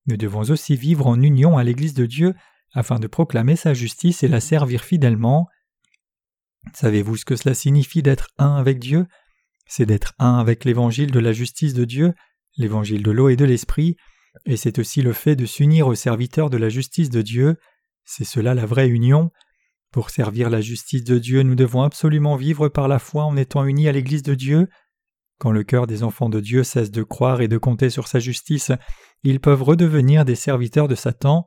[0.07, 2.35] Nous devons aussi vivre en union à l'Église de Dieu
[2.73, 5.49] afin de proclamer sa justice et la servir fidèlement.
[6.75, 9.07] Savez-vous ce que cela signifie d'être un avec Dieu?
[9.67, 12.15] C'est d'être un avec l'évangile de la justice de Dieu,
[12.57, 13.97] l'évangile de l'eau et de l'esprit,
[14.45, 17.57] et c'est aussi le fait de s'unir aux serviteurs de la justice de Dieu,
[18.05, 19.31] c'est cela la vraie union.
[19.93, 23.65] Pour servir la justice de Dieu, nous devons absolument vivre par la foi en étant
[23.65, 24.69] unis à l'Église de Dieu.
[25.39, 28.19] Quand le cœur des enfants de Dieu cesse de croire et de compter sur sa
[28.19, 28.73] justice,
[29.23, 31.45] ils peuvent redevenir des serviteurs de Satan.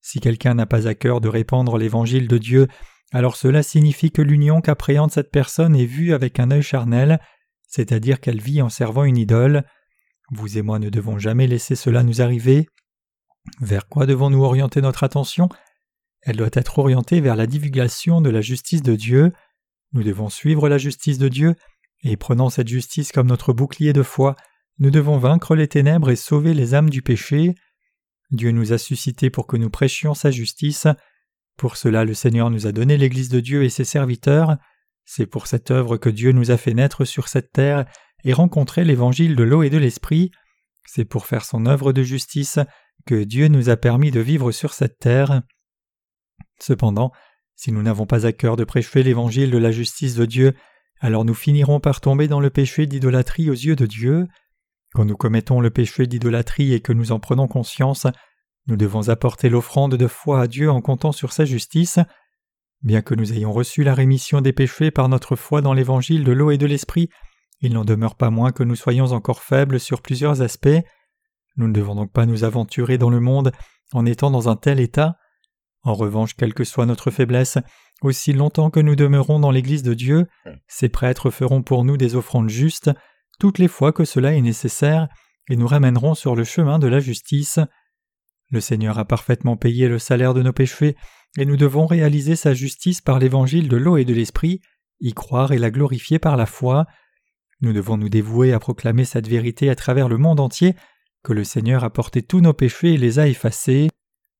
[0.00, 2.68] Si quelqu'un n'a pas à cœur de répandre l'évangile de Dieu,
[3.12, 7.20] alors cela signifie que l'union qu'appréhende cette personne est vue avec un œil charnel,
[7.66, 9.64] c'est-à-dire qu'elle vit en servant une idole.
[10.30, 12.68] Vous et moi ne devons jamais laisser cela nous arriver.
[13.60, 15.48] Vers quoi devons-nous orienter notre attention?
[16.22, 19.32] Elle doit être orientée vers la divulgation de la justice de Dieu.
[19.92, 21.54] Nous devons suivre la justice de Dieu,
[22.02, 24.36] et prenant cette justice comme notre bouclier de foi,
[24.78, 27.54] nous devons vaincre les ténèbres et sauver les âmes du péché.
[28.30, 30.86] Dieu nous a suscités pour que nous prêchions sa justice.
[31.56, 34.56] Pour cela le Seigneur nous a donné l'Église de Dieu et ses serviteurs.
[35.04, 37.86] C'est pour cette œuvre que Dieu nous a fait naître sur cette terre
[38.24, 40.30] et rencontrer l'évangile de l'eau et de l'esprit.
[40.86, 42.58] C'est pour faire son œuvre de justice
[43.06, 45.42] que Dieu nous a permis de vivre sur cette terre.
[46.60, 47.10] Cependant,
[47.56, 50.54] si nous n'avons pas à cœur de prêcher l'évangile de la justice de Dieu,
[51.00, 54.26] alors nous finirons par tomber dans le péché d'idolâtrie aux yeux de Dieu.
[54.94, 58.06] Quand nous commettons le péché d'idolâtrie et que nous en prenons conscience,
[58.66, 61.98] nous devons apporter l'offrande de foi à Dieu en comptant sur sa justice.
[62.82, 66.32] Bien que nous ayons reçu la rémission des péchés par notre foi dans l'évangile de
[66.32, 67.08] l'eau et de l'esprit,
[67.60, 70.68] il n'en demeure pas moins que nous soyons encore faibles sur plusieurs aspects.
[71.56, 73.52] Nous ne devons donc pas nous aventurer dans le monde
[73.92, 75.16] en étant dans un tel état.
[75.82, 77.58] En revanche, quelle que soit notre faiblesse,
[78.02, 80.26] aussi longtemps que nous demeurons dans l'Église de Dieu,
[80.66, 82.90] ces prêtres feront pour nous des offrandes justes
[83.38, 85.08] toutes les fois que cela est nécessaire
[85.48, 87.60] et nous ramèneront sur le chemin de la justice.
[88.50, 90.96] Le Seigneur a parfaitement payé le salaire de nos péchés
[91.36, 94.60] et nous devons réaliser sa justice par l'évangile de l'eau et de l'esprit,
[95.00, 96.86] y croire et la glorifier par la foi.
[97.60, 100.74] Nous devons nous dévouer à proclamer cette vérité à travers le monde entier,
[101.22, 103.88] que le Seigneur a porté tous nos péchés et les a effacés.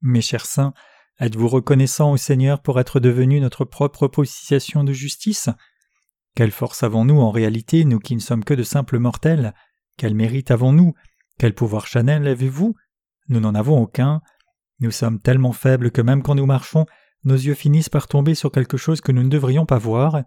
[0.01, 0.73] Mes chers saints,
[1.21, 5.49] êtes-vous reconnaissants au Seigneur pour être devenu notre propre propitiation de justice?
[6.35, 9.55] Quelle force avons-nous en réalité, nous qui ne sommes que de simples mortels?
[9.97, 10.95] Quel mérite avons-nous?
[11.39, 12.75] Quel pouvoir chanel avez-vous?
[13.29, 14.21] Nous n'en avons aucun.
[14.81, 16.87] Nous sommes tellement faibles que même quand nous marchons,
[17.25, 20.23] nos yeux finissent par tomber sur quelque chose que nous ne devrions pas voir.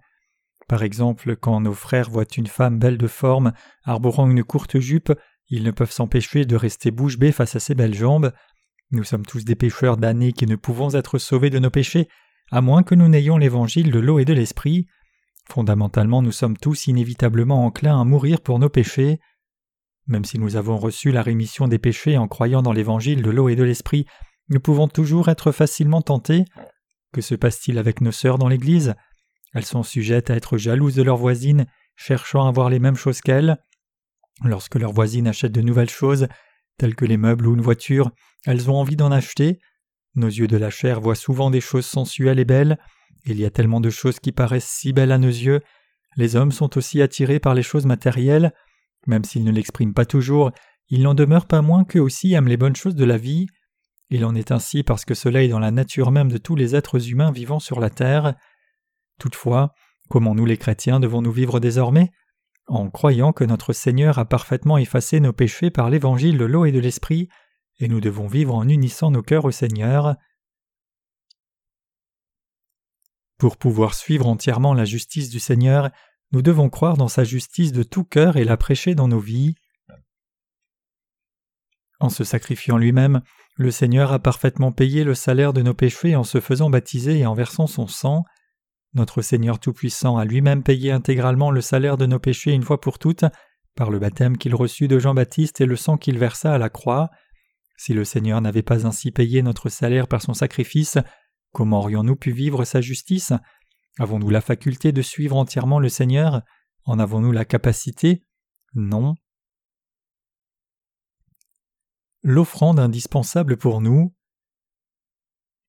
[0.68, 5.14] Par exemple, quand nos frères voient une femme belle de forme, arborant une courte jupe,
[5.48, 8.32] ils ne peuvent s'empêcher de rester bouche bée face à ses belles jambes.
[8.92, 12.10] Nous sommes tous des pécheurs damnés qui ne pouvons être sauvés de nos péchés,
[12.52, 14.86] à moins que nous n'ayons l'évangile de l'eau et de l'esprit.
[15.50, 19.20] Fondamentalement, nous sommes tous inévitablement enclins à mourir pour nos péchés.
[20.08, 23.48] Même si nous avons reçu la rémission des péchés en croyant dans l'évangile de l'eau
[23.48, 24.06] et de l'esprit,
[24.50, 26.44] nous pouvons toujours être facilement tentés.
[27.14, 28.96] Que se passe-t-il avec nos sœurs dans l'Église?
[29.54, 33.22] Elles sont sujettes à être jalouses de leurs voisines, cherchant à avoir les mêmes choses
[33.22, 33.58] qu'elles.
[34.44, 36.28] Lorsque leurs voisines achètent de nouvelles choses,
[36.82, 38.10] telles que les meubles ou une voiture,
[38.48, 39.60] elles ont envie d'en acheter.
[40.16, 42.80] Nos yeux de la chair voient souvent des choses sensuelles et belles.
[43.24, 45.60] Il y a tellement de choses qui paraissent si belles à nos yeux.
[46.18, 48.52] Les hommes sont aussi attirés par les choses matérielles.
[49.06, 50.50] Même s'ils ne l'expriment pas toujours,
[50.90, 53.46] il n'en demeure pas moins qu'eux aussi aiment les bonnes choses de la vie.
[54.10, 56.76] Il en est ainsi parce que cela est dans la nature même de tous les
[56.76, 58.34] êtres humains vivant sur la terre.
[59.20, 59.72] Toutefois,
[60.10, 62.10] comment nous les chrétiens devons-nous vivre désormais?
[62.72, 66.72] En croyant que notre Seigneur a parfaitement effacé nos péchés par l'évangile de l'eau et
[66.72, 67.28] de l'esprit,
[67.80, 70.16] et nous devons vivre en unissant nos cœurs au Seigneur.
[73.38, 75.92] Pour pouvoir suivre entièrement la justice du Seigneur,
[76.32, 79.56] nous devons croire dans sa justice de tout cœur et la prêcher dans nos vies.
[82.00, 83.22] En se sacrifiant lui-même,
[83.58, 87.26] le Seigneur a parfaitement payé le salaire de nos péchés en se faisant baptiser et
[87.26, 88.24] en versant son sang.
[88.94, 93.00] Notre Seigneur Tout-Puissant a lui-même payé intégralement le salaire de nos péchés une fois pour
[93.00, 93.26] toutes,
[93.76, 97.10] par le baptême qu'il reçut de Jean-Baptiste et le sang qu'il versa à la croix.
[97.78, 100.98] Si le Seigneur n'avait pas ainsi payé notre salaire par son sacrifice,
[101.54, 103.32] comment aurions-nous pu vivre sa justice?
[103.98, 106.42] Avons-nous la faculté de suivre entièrement le Seigneur?
[106.84, 108.26] En avons-nous la capacité?
[108.74, 109.16] Non.
[112.24, 114.14] L'offrande indispensable pour nous.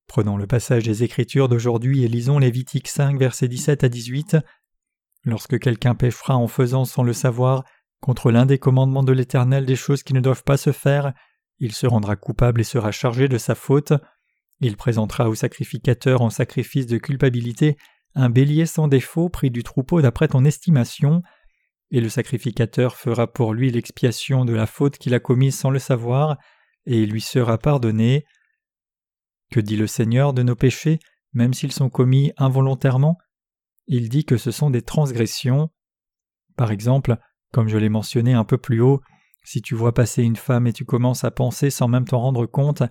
[0.07, 4.37] Prenons le passage des Écritures d'aujourd'hui et lisons Lévitique 5, versets 17 à 18.
[5.25, 7.65] Lorsque quelqu'un péchera en faisant sans le savoir
[8.01, 11.13] contre l'un des commandements de l'Éternel des choses qui ne doivent pas se faire,
[11.59, 13.93] il se rendra coupable et sera chargé de sa faute.
[14.61, 17.77] Il présentera au sacrificateur en sacrifice de culpabilité
[18.15, 21.23] un bélier sans défaut pris du troupeau d'après ton estimation,
[21.93, 25.79] et le sacrificateur fera pour lui l'expiation de la faute qu'il a commise sans le
[25.79, 26.37] savoir,
[26.87, 28.25] et il lui sera pardonné.
[29.53, 30.99] Que dit le Seigneur de nos péchés,
[31.35, 33.19] même s'ils sont commis involontairement?
[33.87, 35.69] Il dit que ce sont des transgressions.
[36.57, 37.19] Par exemple,
[37.53, 39.03] comme je l'ai mentionné un peu plus haut,
[39.45, 42.47] si tu vois passer une femme et tu commences à penser sans même t'en rendre
[42.47, 42.83] compte,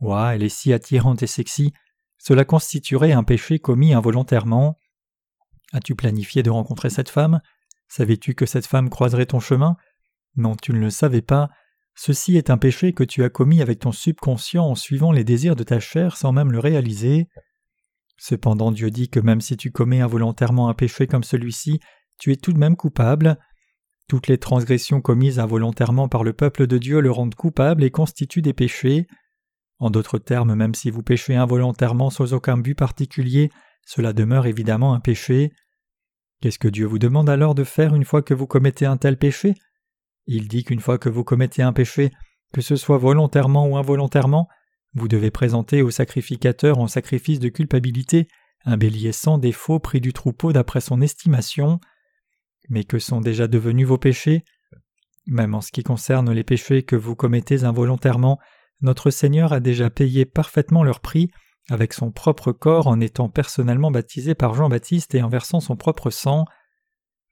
[0.00, 1.72] Ouah, elle est si attirante et sexy,
[2.18, 4.76] cela constituerait un péché commis involontairement.
[5.72, 7.40] As-tu planifié de rencontrer cette femme?
[7.86, 9.76] Savais-tu que cette femme croiserait ton chemin?
[10.34, 11.48] Non, tu ne le savais pas.
[12.00, 15.56] Ceci est un péché que tu as commis avec ton subconscient en suivant les désirs
[15.56, 17.26] de ta chair sans même le réaliser.
[18.16, 21.80] Cependant Dieu dit que même si tu commets involontairement un péché comme celui-ci,
[22.16, 23.36] tu es tout de même coupable.
[24.06, 28.42] Toutes les transgressions commises involontairement par le peuple de Dieu le rendent coupable et constituent
[28.42, 29.08] des péchés.
[29.80, 33.50] En d'autres termes, même si vous péchez involontairement sans aucun but particulier,
[33.84, 35.50] cela demeure évidemment un péché.
[36.40, 39.18] Qu'est-ce que Dieu vous demande alors de faire une fois que vous commettez un tel
[39.18, 39.56] péché?
[40.28, 42.10] Il dit qu'une fois que vous commettez un péché,
[42.52, 44.46] que ce soit volontairement ou involontairement,
[44.94, 48.28] vous devez présenter au sacrificateur en sacrifice de culpabilité
[48.64, 51.80] un bélier sans défaut pris du troupeau d'après son estimation.
[52.68, 54.44] Mais que sont déjà devenus vos péchés?
[55.26, 58.38] Même en ce qui concerne les péchés que vous commettez involontairement,
[58.82, 61.30] notre Seigneur a déjà payé parfaitement leur prix
[61.70, 66.10] avec son propre corps en étant personnellement baptisé par Jean-Baptiste et en versant son propre
[66.10, 66.44] sang.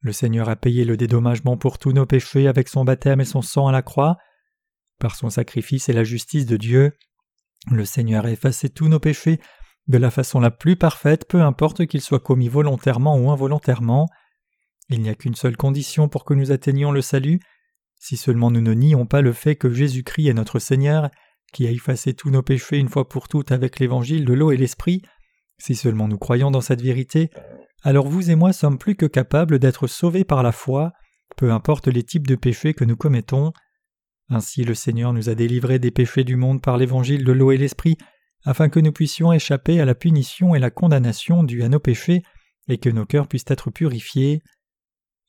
[0.06, 3.42] Le Seigneur a payé le dédommagement pour tous nos péchés avec son baptême et son
[3.42, 4.18] sang à la croix.
[5.00, 6.92] Par son sacrifice et la justice de Dieu,
[7.72, 9.40] le Seigneur a effacé tous nos péchés
[9.88, 14.06] de la façon la plus parfaite, peu importe qu'ils soient commis volontairement ou involontairement.
[14.90, 17.40] Il n'y a qu'une seule condition pour que nous atteignions le salut,
[17.98, 21.10] si seulement nous ne nions pas le fait que Jésus-Christ est notre Seigneur,
[21.52, 24.56] qui a effacé tous nos péchés une fois pour toutes avec l'évangile de l'eau et
[24.56, 25.02] l'esprit,
[25.58, 27.28] si seulement nous croyons dans cette vérité,
[27.86, 30.92] alors vous et moi sommes plus que capables d'être sauvés par la foi,
[31.36, 33.52] peu importe les types de péchés que nous commettons.
[34.28, 37.56] Ainsi le Seigneur nous a délivrés des péchés du monde par l'évangile de l'eau et
[37.56, 37.96] l'esprit,
[38.44, 42.24] afin que nous puissions échapper à la punition et la condamnation dues à nos péchés,
[42.66, 44.42] et que nos cœurs puissent être purifiés.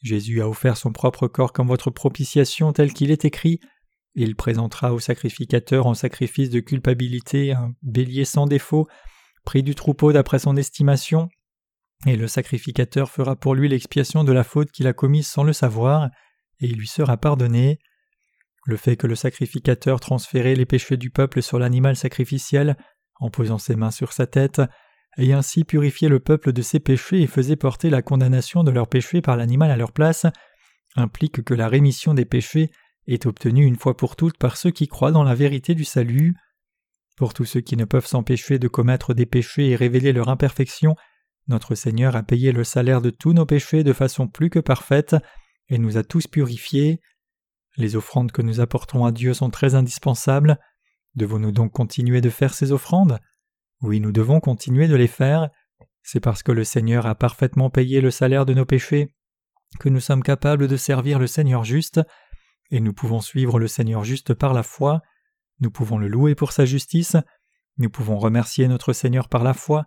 [0.01, 3.59] Jésus a offert son propre corps comme votre propitiation tel qu'il est écrit.
[4.15, 8.87] Il présentera au sacrificateur en sacrifice de culpabilité un bélier sans défaut,
[9.45, 11.29] pris du troupeau d'après son estimation,
[12.05, 15.53] et le sacrificateur fera pour lui l'expiation de la faute qu'il a commise sans le
[15.53, 16.09] savoir,
[16.59, 17.79] et il lui sera pardonné.
[18.65, 22.77] Le fait que le sacrificateur transférait les péchés du peuple sur l'animal sacrificiel,
[23.19, 24.61] en posant ses mains sur sa tête,
[25.17, 28.87] et ainsi purifier le peuple de ses péchés et faisait porter la condamnation de leurs
[28.87, 30.27] péchés par l'animal à leur place,
[30.95, 32.69] implique que la rémission des péchés
[33.07, 36.35] est obtenue une fois pour toutes par ceux qui croient dans la vérité du salut.
[37.15, 40.95] Pour tous ceux qui ne peuvent s'empêcher de commettre des péchés et révéler leur imperfection,
[41.47, 45.15] notre Seigneur a payé le salaire de tous nos péchés de façon plus que parfaite
[45.69, 47.01] et nous a tous purifiés.
[47.77, 50.59] Les offrandes que nous apportons à Dieu sont très indispensables.
[51.15, 53.19] Devons-nous donc continuer de faire ces offrandes?
[53.81, 55.49] Oui, nous devons continuer de les faire.
[56.01, 59.13] C'est parce que le Seigneur a parfaitement payé le salaire de nos péchés
[59.79, 62.01] que nous sommes capables de servir le Seigneur juste,
[62.71, 65.01] et nous pouvons suivre le Seigneur juste par la foi,
[65.59, 67.17] nous pouvons le louer pour sa justice,
[67.77, 69.85] nous pouvons remercier notre Seigneur par la foi,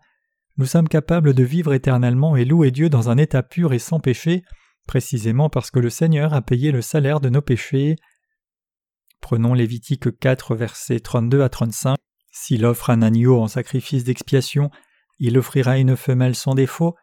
[0.56, 4.00] nous sommes capables de vivre éternellement et louer Dieu dans un état pur et sans
[4.00, 4.42] péché,
[4.86, 7.96] précisément parce que le Seigneur a payé le salaire de nos péchés.
[9.20, 11.96] Prenons Lévitique 4 versets 32 à 35.
[12.32, 14.70] S'il offre un agneau en sacrifice d'expiation,
[15.18, 16.94] il offrira une femelle sans défaut,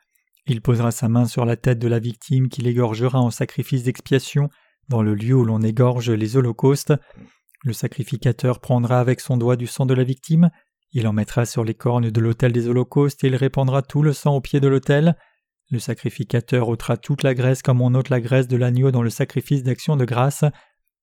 [0.47, 4.49] il posera sa main sur la tête de la victime qu'il égorgera en sacrifice d'expiation
[4.87, 6.93] dans le lieu où l'on égorge les holocaustes.
[7.63, 10.49] Le sacrificateur prendra avec son doigt du sang de la victime,
[10.91, 14.13] Il en mettra sur les cornes de l'autel des holocaustes et il répandra tout le
[14.13, 15.15] sang au pied de l'autel.
[15.69, 19.09] Le sacrificateur ôtera toute la graisse comme on ôte la graisse de l'agneau dans le
[19.09, 20.43] sacrifice d'action de grâce,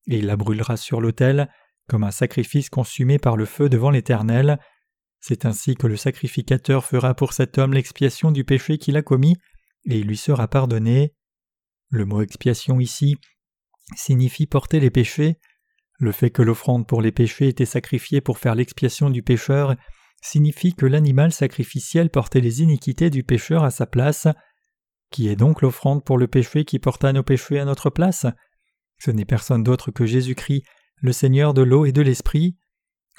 [0.07, 1.51] et il la brûlera sur l'autel,
[1.87, 4.59] comme un sacrifice consumé par le feu devant l'Éternel.
[5.20, 9.37] C'est ainsi que le sacrificateur fera pour cet homme l'expiation du péché qu'il a commis,
[9.85, 11.14] et il lui sera pardonné.
[11.91, 13.16] Le mot expiation ici
[13.97, 15.39] signifie porter les péchés.
[15.99, 19.77] Le fait que l'offrande pour les péchés était sacrifiée pour faire l'expiation du pécheur
[20.25, 24.27] signifie que l'animal sacrificiel portait les iniquités du pécheur à sa place.
[25.11, 28.27] Qui est donc l'offrande pour le péché qui porta nos péchés à notre place?
[28.99, 30.65] Ce n'est personne d'autre que Jésus-Christ,
[30.97, 32.57] le Seigneur de l'eau et de l'Esprit.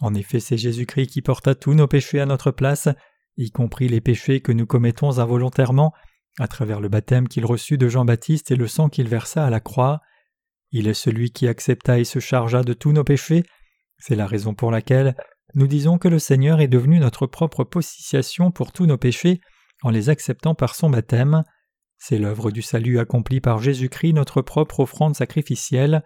[0.01, 2.89] En effet, c'est Jésus-Christ qui porta tous nos péchés à notre place,
[3.37, 5.93] y compris les péchés que nous commettons involontairement,
[6.39, 9.59] à travers le baptême qu'il reçut de Jean-Baptiste et le sang qu'il versa à la
[9.59, 10.01] croix.
[10.71, 13.43] Il est celui qui accepta et se chargea de tous nos péchés.
[13.97, 15.15] C'est la raison pour laquelle
[15.53, 19.39] nous disons que le Seigneur est devenu notre propre possession pour tous nos péchés
[19.83, 21.43] en les acceptant par son baptême.
[21.97, 26.03] C'est l'œuvre du salut accomplie par Jésus-Christ, notre propre offrande sacrificielle.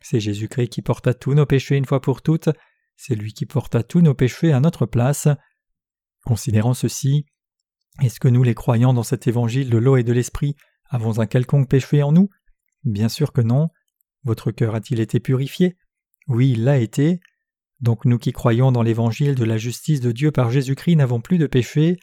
[0.00, 2.48] C'est Jésus-Christ qui porta tous nos péchés une fois pour toutes,
[2.96, 5.28] c'est lui qui porta tous nos péchés à notre place.
[6.24, 7.26] Considérant ceci,
[8.02, 10.56] est-ce que nous les croyants dans cet évangile de l'eau et de l'esprit
[10.90, 12.28] avons un quelconque péché en nous?
[12.84, 13.68] Bien sûr que non.
[14.24, 15.76] Votre cœur a-t-il été purifié?
[16.26, 17.20] Oui, il l'a été.
[17.80, 21.38] Donc nous qui croyons dans l'évangile de la justice de Dieu par Jésus-Christ n'avons plus
[21.38, 21.98] de péché.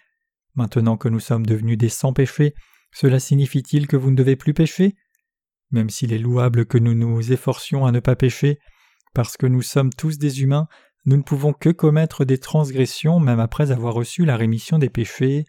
[0.56, 2.54] Maintenant que nous sommes devenus des sans péchés,
[2.94, 4.96] cela signifie-t-il que vous ne devez plus pécher?
[5.72, 8.60] Même s'il est louable que nous nous efforcions à ne pas pécher,
[9.14, 10.68] parce que nous sommes tous des humains,
[11.06, 15.46] nous ne pouvons que commettre des transgressions même après avoir reçu la rémission des péchés.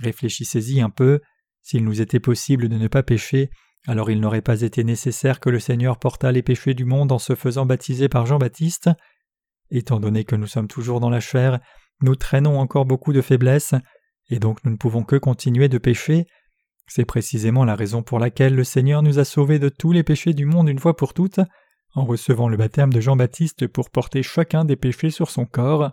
[0.00, 1.20] Réfléchissez-y un peu,
[1.62, 3.50] s'il nous était possible de ne pas pécher,
[3.86, 7.18] alors il n'aurait pas été nécessaire que le Seigneur portât les péchés du monde en
[7.18, 8.90] se faisant baptiser par Jean-Baptiste.
[9.70, 11.60] Étant donné que nous sommes toujours dans la chair,
[12.02, 13.74] nous traînons encore beaucoup de faiblesses,
[14.28, 16.26] et donc nous ne pouvons que continuer de pécher.
[16.88, 20.34] C'est précisément la raison pour laquelle le Seigneur nous a sauvés de tous les péchés
[20.34, 21.40] du monde une fois pour toutes,
[21.94, 25.92] en recevant le baptême de Jean-Baptiste pour porter chacun des péchés sur son corps.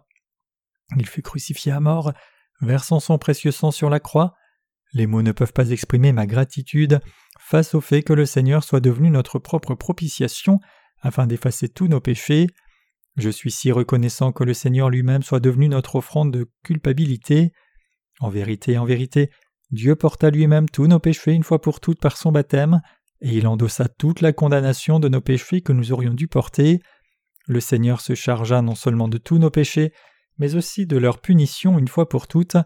[0.97, 2.13] Il fut crucifié à mort,
[2.61, 4.33] versant son précieux sang sur la croix.
[4.93, 6.99] Les mots ne peuvent pas exprimer ma gratitude
[7.47, 10.59] face au fait que le Seigneur soit devenu notre propre propitiation
[10.99, 12.47] afin d'effacer tous nos péchés.
[13.15, 17.53] Je suis si reconnaissant que le Seigneur lui-même soit devenu notre offrande de culpabilité.
[18.19, 19.29] En vérité, en vérité,
[19.71, 22.81] Dieu porta lui-même tous nos péchés une fois pour toutes par son baptême,
[23.21, 26.81] et il endossa toute la condamnation de nos péchés que nous aurions dû porter.
[27.47, 29.93] Le Seigneur se chargea non seulement de tous nos péchés,
[30.37, 32.57] mais aussi de leur punition une fois pour toutes,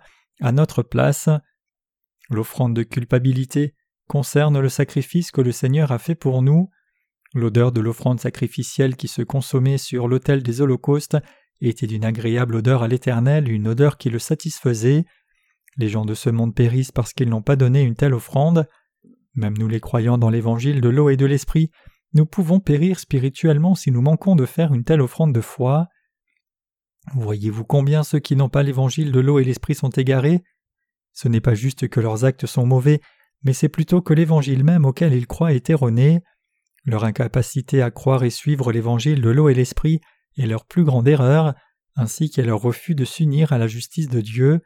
[0.42, 1.30] à notre place.
[2.32, 3.76] L'offrande de culpabilité
[4.12, 6.70] concerne le sacrifice que le Seigneur a fait pour nous.
[7.34, 11.16] L'odeur de l'offrande sacrificielle qui se consommait sur l'autel des holocaustes
[11.62, 15.05] était d'une agréable odeur à l'Éternel, une odeur qui le satisfaisait.
[15.78, 18.68] Les gens de ce monde périssent parce qu'ils n'ont pas donné une telle offrande.
[19.36, 21.72] Même nous les croyants dans l'évangile de l'eau et de l'esprit,
[22.14, 25.88] nous pouvons périr spirituellement si nous manquons de faire une telle offrande de foi.
[27.16, 30.43] Voyez-vous combien ceux qui n'ont pas l'évangile de l'eau et l'esprit sont égarés?
[31.14, 32.99] Ce n'est pas juste que leurs actes sont mauvais,
[33.44, 36.24] mais c'est plutôt que l'évangile même auquel ils croient est erroné.
[36.86, 40.02] Leur incapacité à croire et suivre l'évangile de l'eau et l'esprit
[40.38, 41.54] est leur plus grande erreur,
[41.96, 44.62] ainsi qu'est leur refus de s'unir à la justice de Dieu.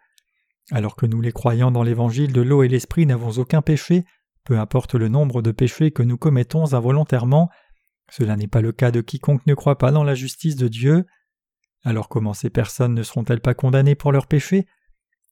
[0.72, 4.06] Alors que nous les croyants dans l'évangile de l'eau et l'esprit n'avons aucun péché,
[4.44, 7.50] peu importe le nombre de péchés que nous commettons involontairement,
[8.12, 11.06] cela n'est pas le cas de quiconque ne croit pas dans la justice de Dieu.
[11.84, 14.68] Alors comment ces personnes ne seront-elles pas condamnées pour leurs péchés?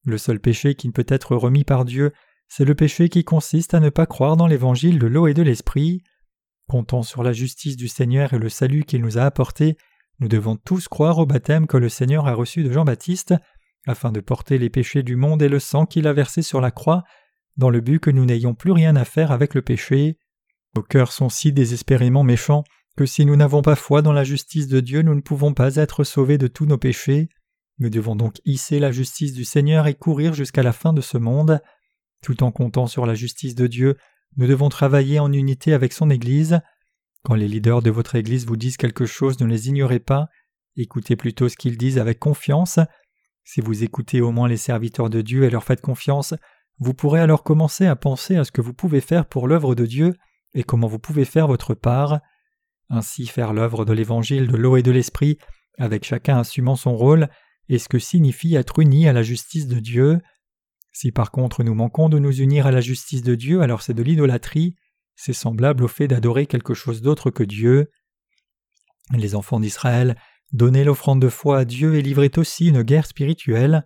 [0.05, 2.13] Le seul péché qui ne peut être remis par Dieu,
[2.47, 5.41] c'est le péché qui consiste à ne pas croire dans l'évangile de l'eau et de
[5.41, 6.03] l'esprit.
[6.67, 9.77] Comptant sur la justice du Seigneur et le salut qu'il nous a apporté,
[10.19, 13.33] nous devons tous croire au baptême que le Seigneur a reçu de Jean-Baptiste,
[13.87, 16.71] afin de porter les péchés du monde et le sang qu'il a versé sur la
[16.71, 17.03] croix,
[17.57, 20.17] dans le but que nous n'ayons plus rien à faire avec le péché.
[20.75, 22.63] Nos cœurs sont si désespérément méchants
[22.95, 25.75] que si nous n'avons pas foi dans la justice de Dieu, nous ne pouvons pas
[25.75, 27.29] être sauvés de tous nos péchés.
[27.79, 31.17] Nous devons donc hisser la justice du Seigneur et courir jusqu'à la fin de ce
[31.17, 31.59] monde.
[32.23, 33.97] Tout en comptant sur la justice de Dieu,
[34.37, 36.61] nous devons travailler en unité avec son Église.
[37.23, 40.27] Quand les leaders de votre Église vous disent quelque chose, ne les ignorez pas,
[40.77, 42.79] écoutez plutôt ce qu'ils disent avec confiance.
[43.43, 46.33] Si vous écoutez au moins les serviteurs de Dieu et leur faites confiance,
[46.79, 49.85] vous pourrez alors commencer à penser à ce que vous pouvez faire pour l'œuvre de
[49.85, 50.13] Dieu
[50.53, 52.21] et comment vous pouvez faire votre part.
[52.89, 55.37] Ainsi faire l'œuvre de l'évangile de l'eau et de l'esprit,
[55.77, 57.27] avec chacun assumant son rôle,
[57.67, 60.19] et ce que signifie être uni à la justice de Dieu.
[60.93, 63.95] Si par contre nous manquons de nous unir à la justice de Dieu, alors c'est
[63.95, 64.75] de l'idolâtrie,
[65.15, 67.91] c'est semblable au fait d'adorer quelque chose d'autre que Dieu.
[69.11, 70.15] Les enfants d'Israël
[70.53, 73.85] donnaient l'offrande de foi à Dieu et livraient aussi une guerre spirituelle.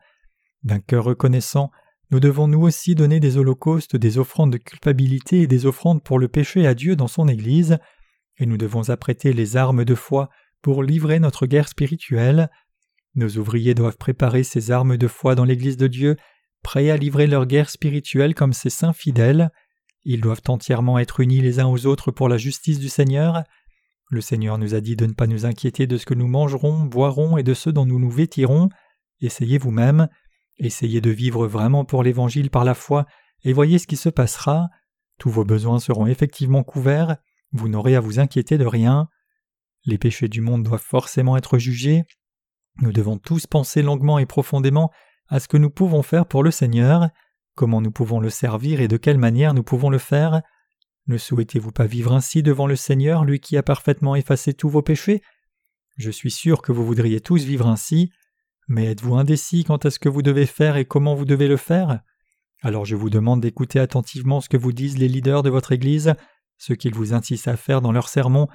[0.63, 1.71] D'un cœur reconnaissant,
[2.11, 6.19] nous devons nous aussi donner des holocaustes, des offrandes de culpabilité et des offrandes pour
[6.19, 7.79] le péché à Dieu dans son Église,
[8.37, 10.29] et nous devons apprêter les armes de foi
[10.61, 12.49] pour livrer notre guerre spirituelle.
[13.15, 16.17] Nos ouvriers doivent préparer ces armes de foi dans l'Église de Dieu,
[16.63, 19.51] prêts à livrer leur guerre spirituelle comme ces saints fidèles.
[20.03, 23.43] Ils doivent entièrement être unis les uns aux autres pour la justice du Seigneur.
[24.09, 26.85] Le Seigneur nous a dit de ne pas nous inquiéter de ce que nous mangerons,
[26.85, 28.69] boirons et de ce dont nous nous vêtirons.
[29.19, 30.07] Essayez vous-même.
[30.59, 33.05] Essayez de vivre vraiment pour l'Évangile par la foi,
[33.43, 34.69] et voyez ce qui se passera.
[35.19, 37.17] Tous vos besoins seront effectivement couverts,
[37.51, 39.07] vous n'aurez à vous inquiéter de rien.
[39.85, 42.03] Les péchés du monde doivent forcément être jugés.
[42.81, 44.91] Nous devons tous penser longuement et profondément
[45.29, 47.09] à ce que nous pouvons faire pour le Seigneur,
[47.55, 50.41] comment nous pouvons le servir et de quelle manière nous pouvons le faire.
[51.07, 54.81] Ne souhaitez-vous pas vivre ainsi devant le Seigneur, lui qui a parfaitement effacé tous vos
[54.81, 55.21] péchés?
[55.97, 58.11] Je suis sûr que vous voudriez tous vivre ainsi.
[58.67, 61.57] Mais êtes-vous indécis quant à ce que vous devez faire et comment vous devez le
[61.57, 62.01] faire?
[62.61, 66.15] Alors je vous demande d'écouter attentivement ce que vous disent les leaders de votre Église,
[66.57, 68.47] ce qu'ils vous insistent à faire dans leurs sermons,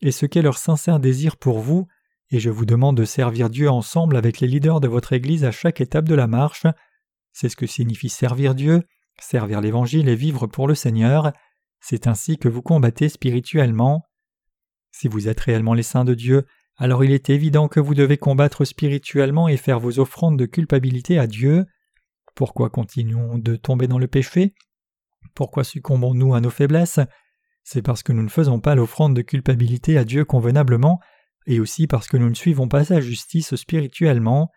[0.00, 1.86] et ce qu'est leur sincère désir pour vous,
[2.30, 5.50] et je vous demande de servir Dieu ensemble avec les leaders de votre Église à
[5.50, 6.66] chaque étape de la marche.
[7.32, 8.82] C'est ce que signifie servir Dieu,
[9.20, 11.32] servir l'Évangile et vivre pour le Seigneur.
[11.80, 14.04] C'est ainsi que vous combattez spirituellement.
[14.92, 18.16] Si vous êtes réellement les saints de Dieu, alors il est évident que vous devez
[18.16, 21.66] combattre spirituellement et faire vos offrandes de culpabilité à Dieu.
[22.34, 24.54] Pourquoi continuons de tomber dans le péché?
[25.34, 27.00] Pourquoi succombons-nous à nos faiblesses?
[27.64, 31.00] C'est parce que nous ne faisons pas l'offrande de culpabilité à Dieu convenablement,
[31.50, 34.52] et aussi parce que nous ne suivons pas sa justice spirituellement.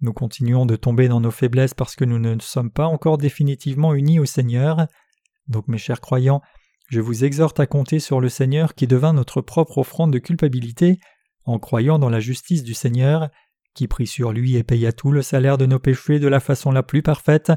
[0.00, 3.94] Nous continuons de tomber dans nos faiblesses parce que nous ne sommes pas encore définitivement
[3.94, 4.86] unis au Seigneur.
[5.48, 6.40] Donc mes chers croyants,
[6.86, 11.00] je vous exhorte à compter sur le Seigneur qui devint notre propre offrande de culpabilité
[11.46, 13.28] en croyant dans la justice du Seigneur,
[13.74, 16.70] qui prit sur lui et paya tout le salaire de nos péchés de la façon
[16.70, 17.50] la plus parfaite,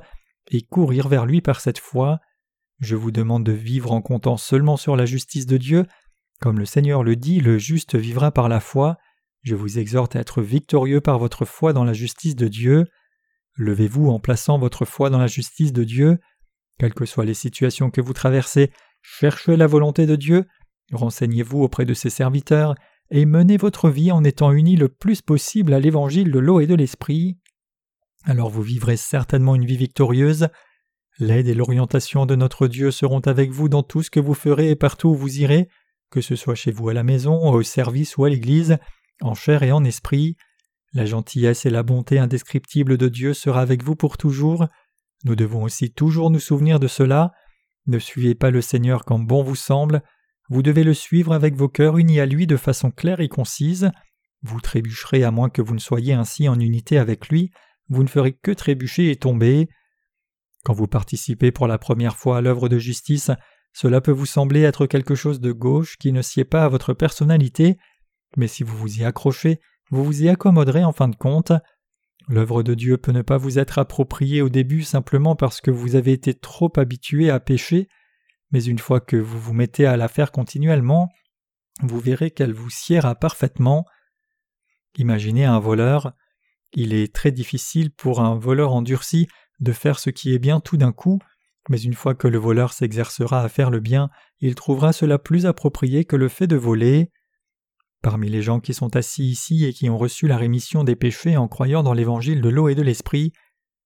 [0.50, 2.20] et courir vers lui par cette foi.
[2.80, 5.86] Je vous demande de vivre en comptant seulement sur la justice de Dieu.
[6.44, 8.98] Comme le Seigneur le dit, le juste vivra par la foi.
[9.44, 12.84] Je vous exhorte à être victorieux par votre foi dans la justice de Dieu.
[13.56, 16.20] Levez-vous en plaçant votre foi dans la justice de Dieu.
[16.78, 20.44] Quelles que soient les situations que vous traversez, cherchez la volonté de Dieu,
[20.91, 22.76] renseignez-vous auprès de ses serviteurs,
[23.10, 26.68] et menez votre vie en étant unis le plus possible à l'évangile de l'eau et
[26.68, 27.38] de l'esprit.
[28.26, 30.50] Alors vous vivrez certainement une vie victorieuse.
[31.20, 34.72] L'aide et l'orientation de notre Dieu seront avec vous dans tout ce que vous ferez
[34.72, 35.70] et partout où vous irez,
[36.14, 38.78] que ce soit chez vous à la maison, au service ou à l'église,
[39.22, 40.38] en chair et en esprit.
[40.93, 44.68] La gentillesse et la bonté indescriptible de Dieu sera avec vous pour toujours.
[45.26, 47.32] Nous devons aussi toujours nous souvenir de cela.
[47.88, 50.03] Ne suivez pas le Seigneur comme bon vous semble,
[50.49, 53.89] vous devez le suivre avec vos cœurs unis à lui de façon claire et concise.
[54.43, 57.49] Vous trébucherez à moins que vous ne soyez ainsi en unité avec lui,
[57.89, 59.68] vous ne ferez que trébucher et tomber.
[60.64, 63.32] Quand vous participez pour la première fois à l'œuvre de justice,
[63.74, 66.94] cela peut vous sembler être quelque chose de gauche qui ne sied pas à votre
[66.94, 67.78] personnalité,
[68.38, 69.60] mais si vous vous y accrochez,
[69.90, 71.52] vous vous y accommoderez en fin de compte.
[72.30, 75.96] L'œuvre de Dieu peut ne pas vous être appropriée au début simplement parce que vous
[75.96, 77.90] avez été trop habitué à pécher,
[78.52, 81.10] mais une fois que vous vous mettez à la faire continuellement,
[81.82, 83.86] vous verrez qu'elle vous siera parfaitement.
[84.98, 86.14] Imaginez un voleur.
[86.74, 89.28] Il est très difficile pour un voleur endurci
[89.60, 91.20] de faire ce qui est bien tout d'un coup,
[91.70, 94.09] mais une fois que le voleur s'exercera à faire le bien,
[94.39, 97.11] il trouvera cela plus approprié que le fait de voler.
[98.01, 101.38] Parmi les gens qui sont assis ici et qui ont reçu la rémission des péchés
[101.38, 103.32] en croyant dans l'évangile de l'eau et de l'esprit,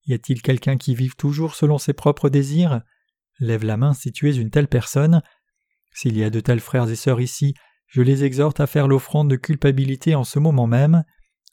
[0.06, 2.80] y a-t-il quelqu'un qui vive toujours selon ses propres désirs?
[3.38, 5.22] Lève la main si tu es une telle personne.
[5.92, 7.54] S'il y a de tels frères et sœurs ici,
[7.86, 11.04] je les exhorte à faire l'offrande de culpabilité en ce moment même.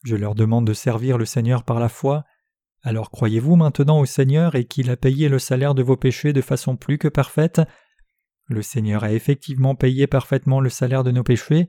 [0.04, 2.24] Je leur demande de servir le Seigneur par la foi.
[2.88, 6.42] Alors croyez-vous maintenant au Seigneur et qu'il a payé le salaire de vos péchés de
[6.42, 7.60] façon plus que parfaite?
[8.48, 11.68] Le Seigneur a effectivement payé parfaitement le salaire de nos péchés.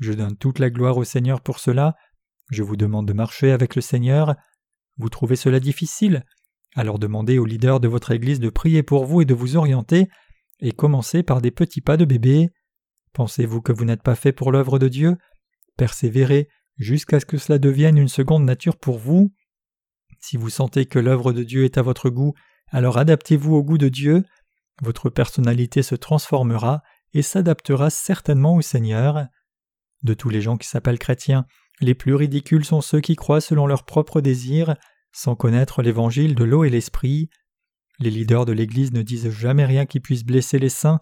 [0.00, 1.96] Je donne toute la gloire au Seigneur pour cela.
[2.50, 4.34] Je vous demande de marcher avec le Seigneur.
[4.98, 6.26] Vous trouvez cela difficile?
[6.76, 10.08] Alors demandez au leader de votre Église de prier pour vous et de vous orienter,
[10.60, 12.50] et commencez par des petits pas de bébé.
[13.14, 15.16] Pensez-vous que vous n'êtes pas fait pour l'œuvre de Dieu?
[15.78, 19.32] Persévérez jusqu'à ce que cela devienne une seconde nature pour vous.
[20.20, 22.34] Si vous sentez que l'œuvre de Dieu est à votre goût,
[22.68, 24.24] alors adaptez-vous au goût de Dieu,
[24.82, 29.26] votre personnalité se transformera et s'adaptera certainement au Seigneur.
[30.02, 31.46] De tous les gens qui s'appellent chrétiens,
[31.80, 34.76] les plus ridicules sont ceux qui croient selon leurs propres désirs,
[35.12, 37.30] sans connaître l'évangile de l'eau et l'esprit.
[37.98, 41.00] Les leaders de l'Église ne disent jamais rien qui puisse blesser les saints.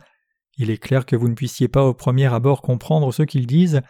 [0.57, 3.81] Il est clair que vous ne puissiez pas au premier abord comprendre ce qu'ils disent,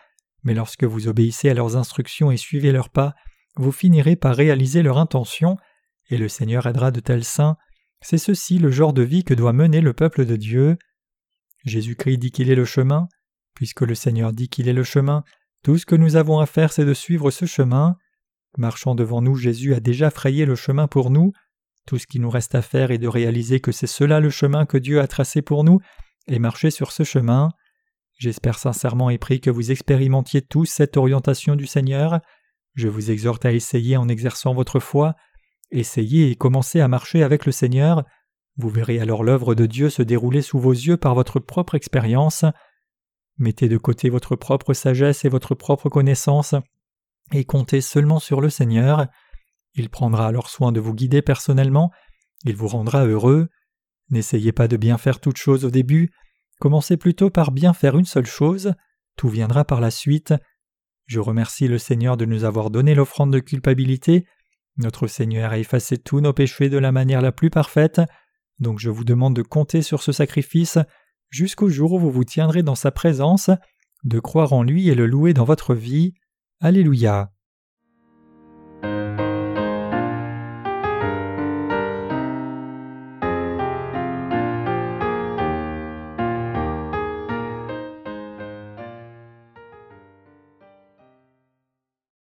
[0.43, 3.15] mais lorsque vous obéissez à leurs instructions et suivez leurs pas,
[3.59, 5.57] vous finirez par réaliser leur intention,
[6.11, 7.57] et le Seigneur aidera de tels saints.
[8.01, 10.79] C'est ceci le genre de vie que doit mener le peuple de Dieu.
[11.65, 13.09] Jésus-Christ dit qu'il est le chemin.
[13.55, 15.25] Puisque le Seigneur dit qu'il est le chemin,
[15.65, 17.97] tout ce que nous avons à faire c'est de suivre ce chemin.
[18.57, 21.33] Marchant devant nous, Jésus a déjà frayé le chemin pour nous.
[21.87, 24.65] Tout ce qui nous reste à faire est de réaliser que c'est cela le chemin
[24.67, 25.81] que Dieu a tracé pour nous,
[26.29, 27.51] et marcher sur ce chemin.
[28.19, 32.21] J'espère sincèrement et prie que vous expérimentiez tous cette orientation du Seigneur.
[32.75, 35.15] Je vous exhorte à essayer en exerçant votre foi.
[35.71, 38.05] Essayez et commencez à marcher avec le Seigneur.
[38.57, 42.45] Vous verrez alors l'œuvre de Dieu se dérouler sous vos yeux par votre propre expérience.
[43.39, 46.57] Mettez de côté votre propre sagesse et votre propre connaissance,
[47.33, 49.07] et comptez seulement sur le Seigneur.
[49.75, 51.93] Il prendra alors soin de vous guider personnellement,
[52.45, 53.49] il vous rendra heureux.
[54.11, 56.11] N'essayez pas de bien faire toute chose au début,
[56.59, 58.75] commencez plutôt par bien faire une seule chose,
[59.17, 60.35] tout viendra par la suite.
[61.09, 64.27] Je remercie le Seigneur de nous avoir donné l'offrande de culpabilité.
[64.77, 68.03] Notre Seigneur a effacé tous nos péchés de la manière la plus parfaite,
[68.61, 70.79] donc je vous demande de compter sur ce sacrifice
[71.31, 73.51] jusqu'au jour où vous vous tiendrez dans sa présence,
[74.05, 76.13] de croire en lui et le louer dans votre vie.
[76.61, 77.33] Alléluia.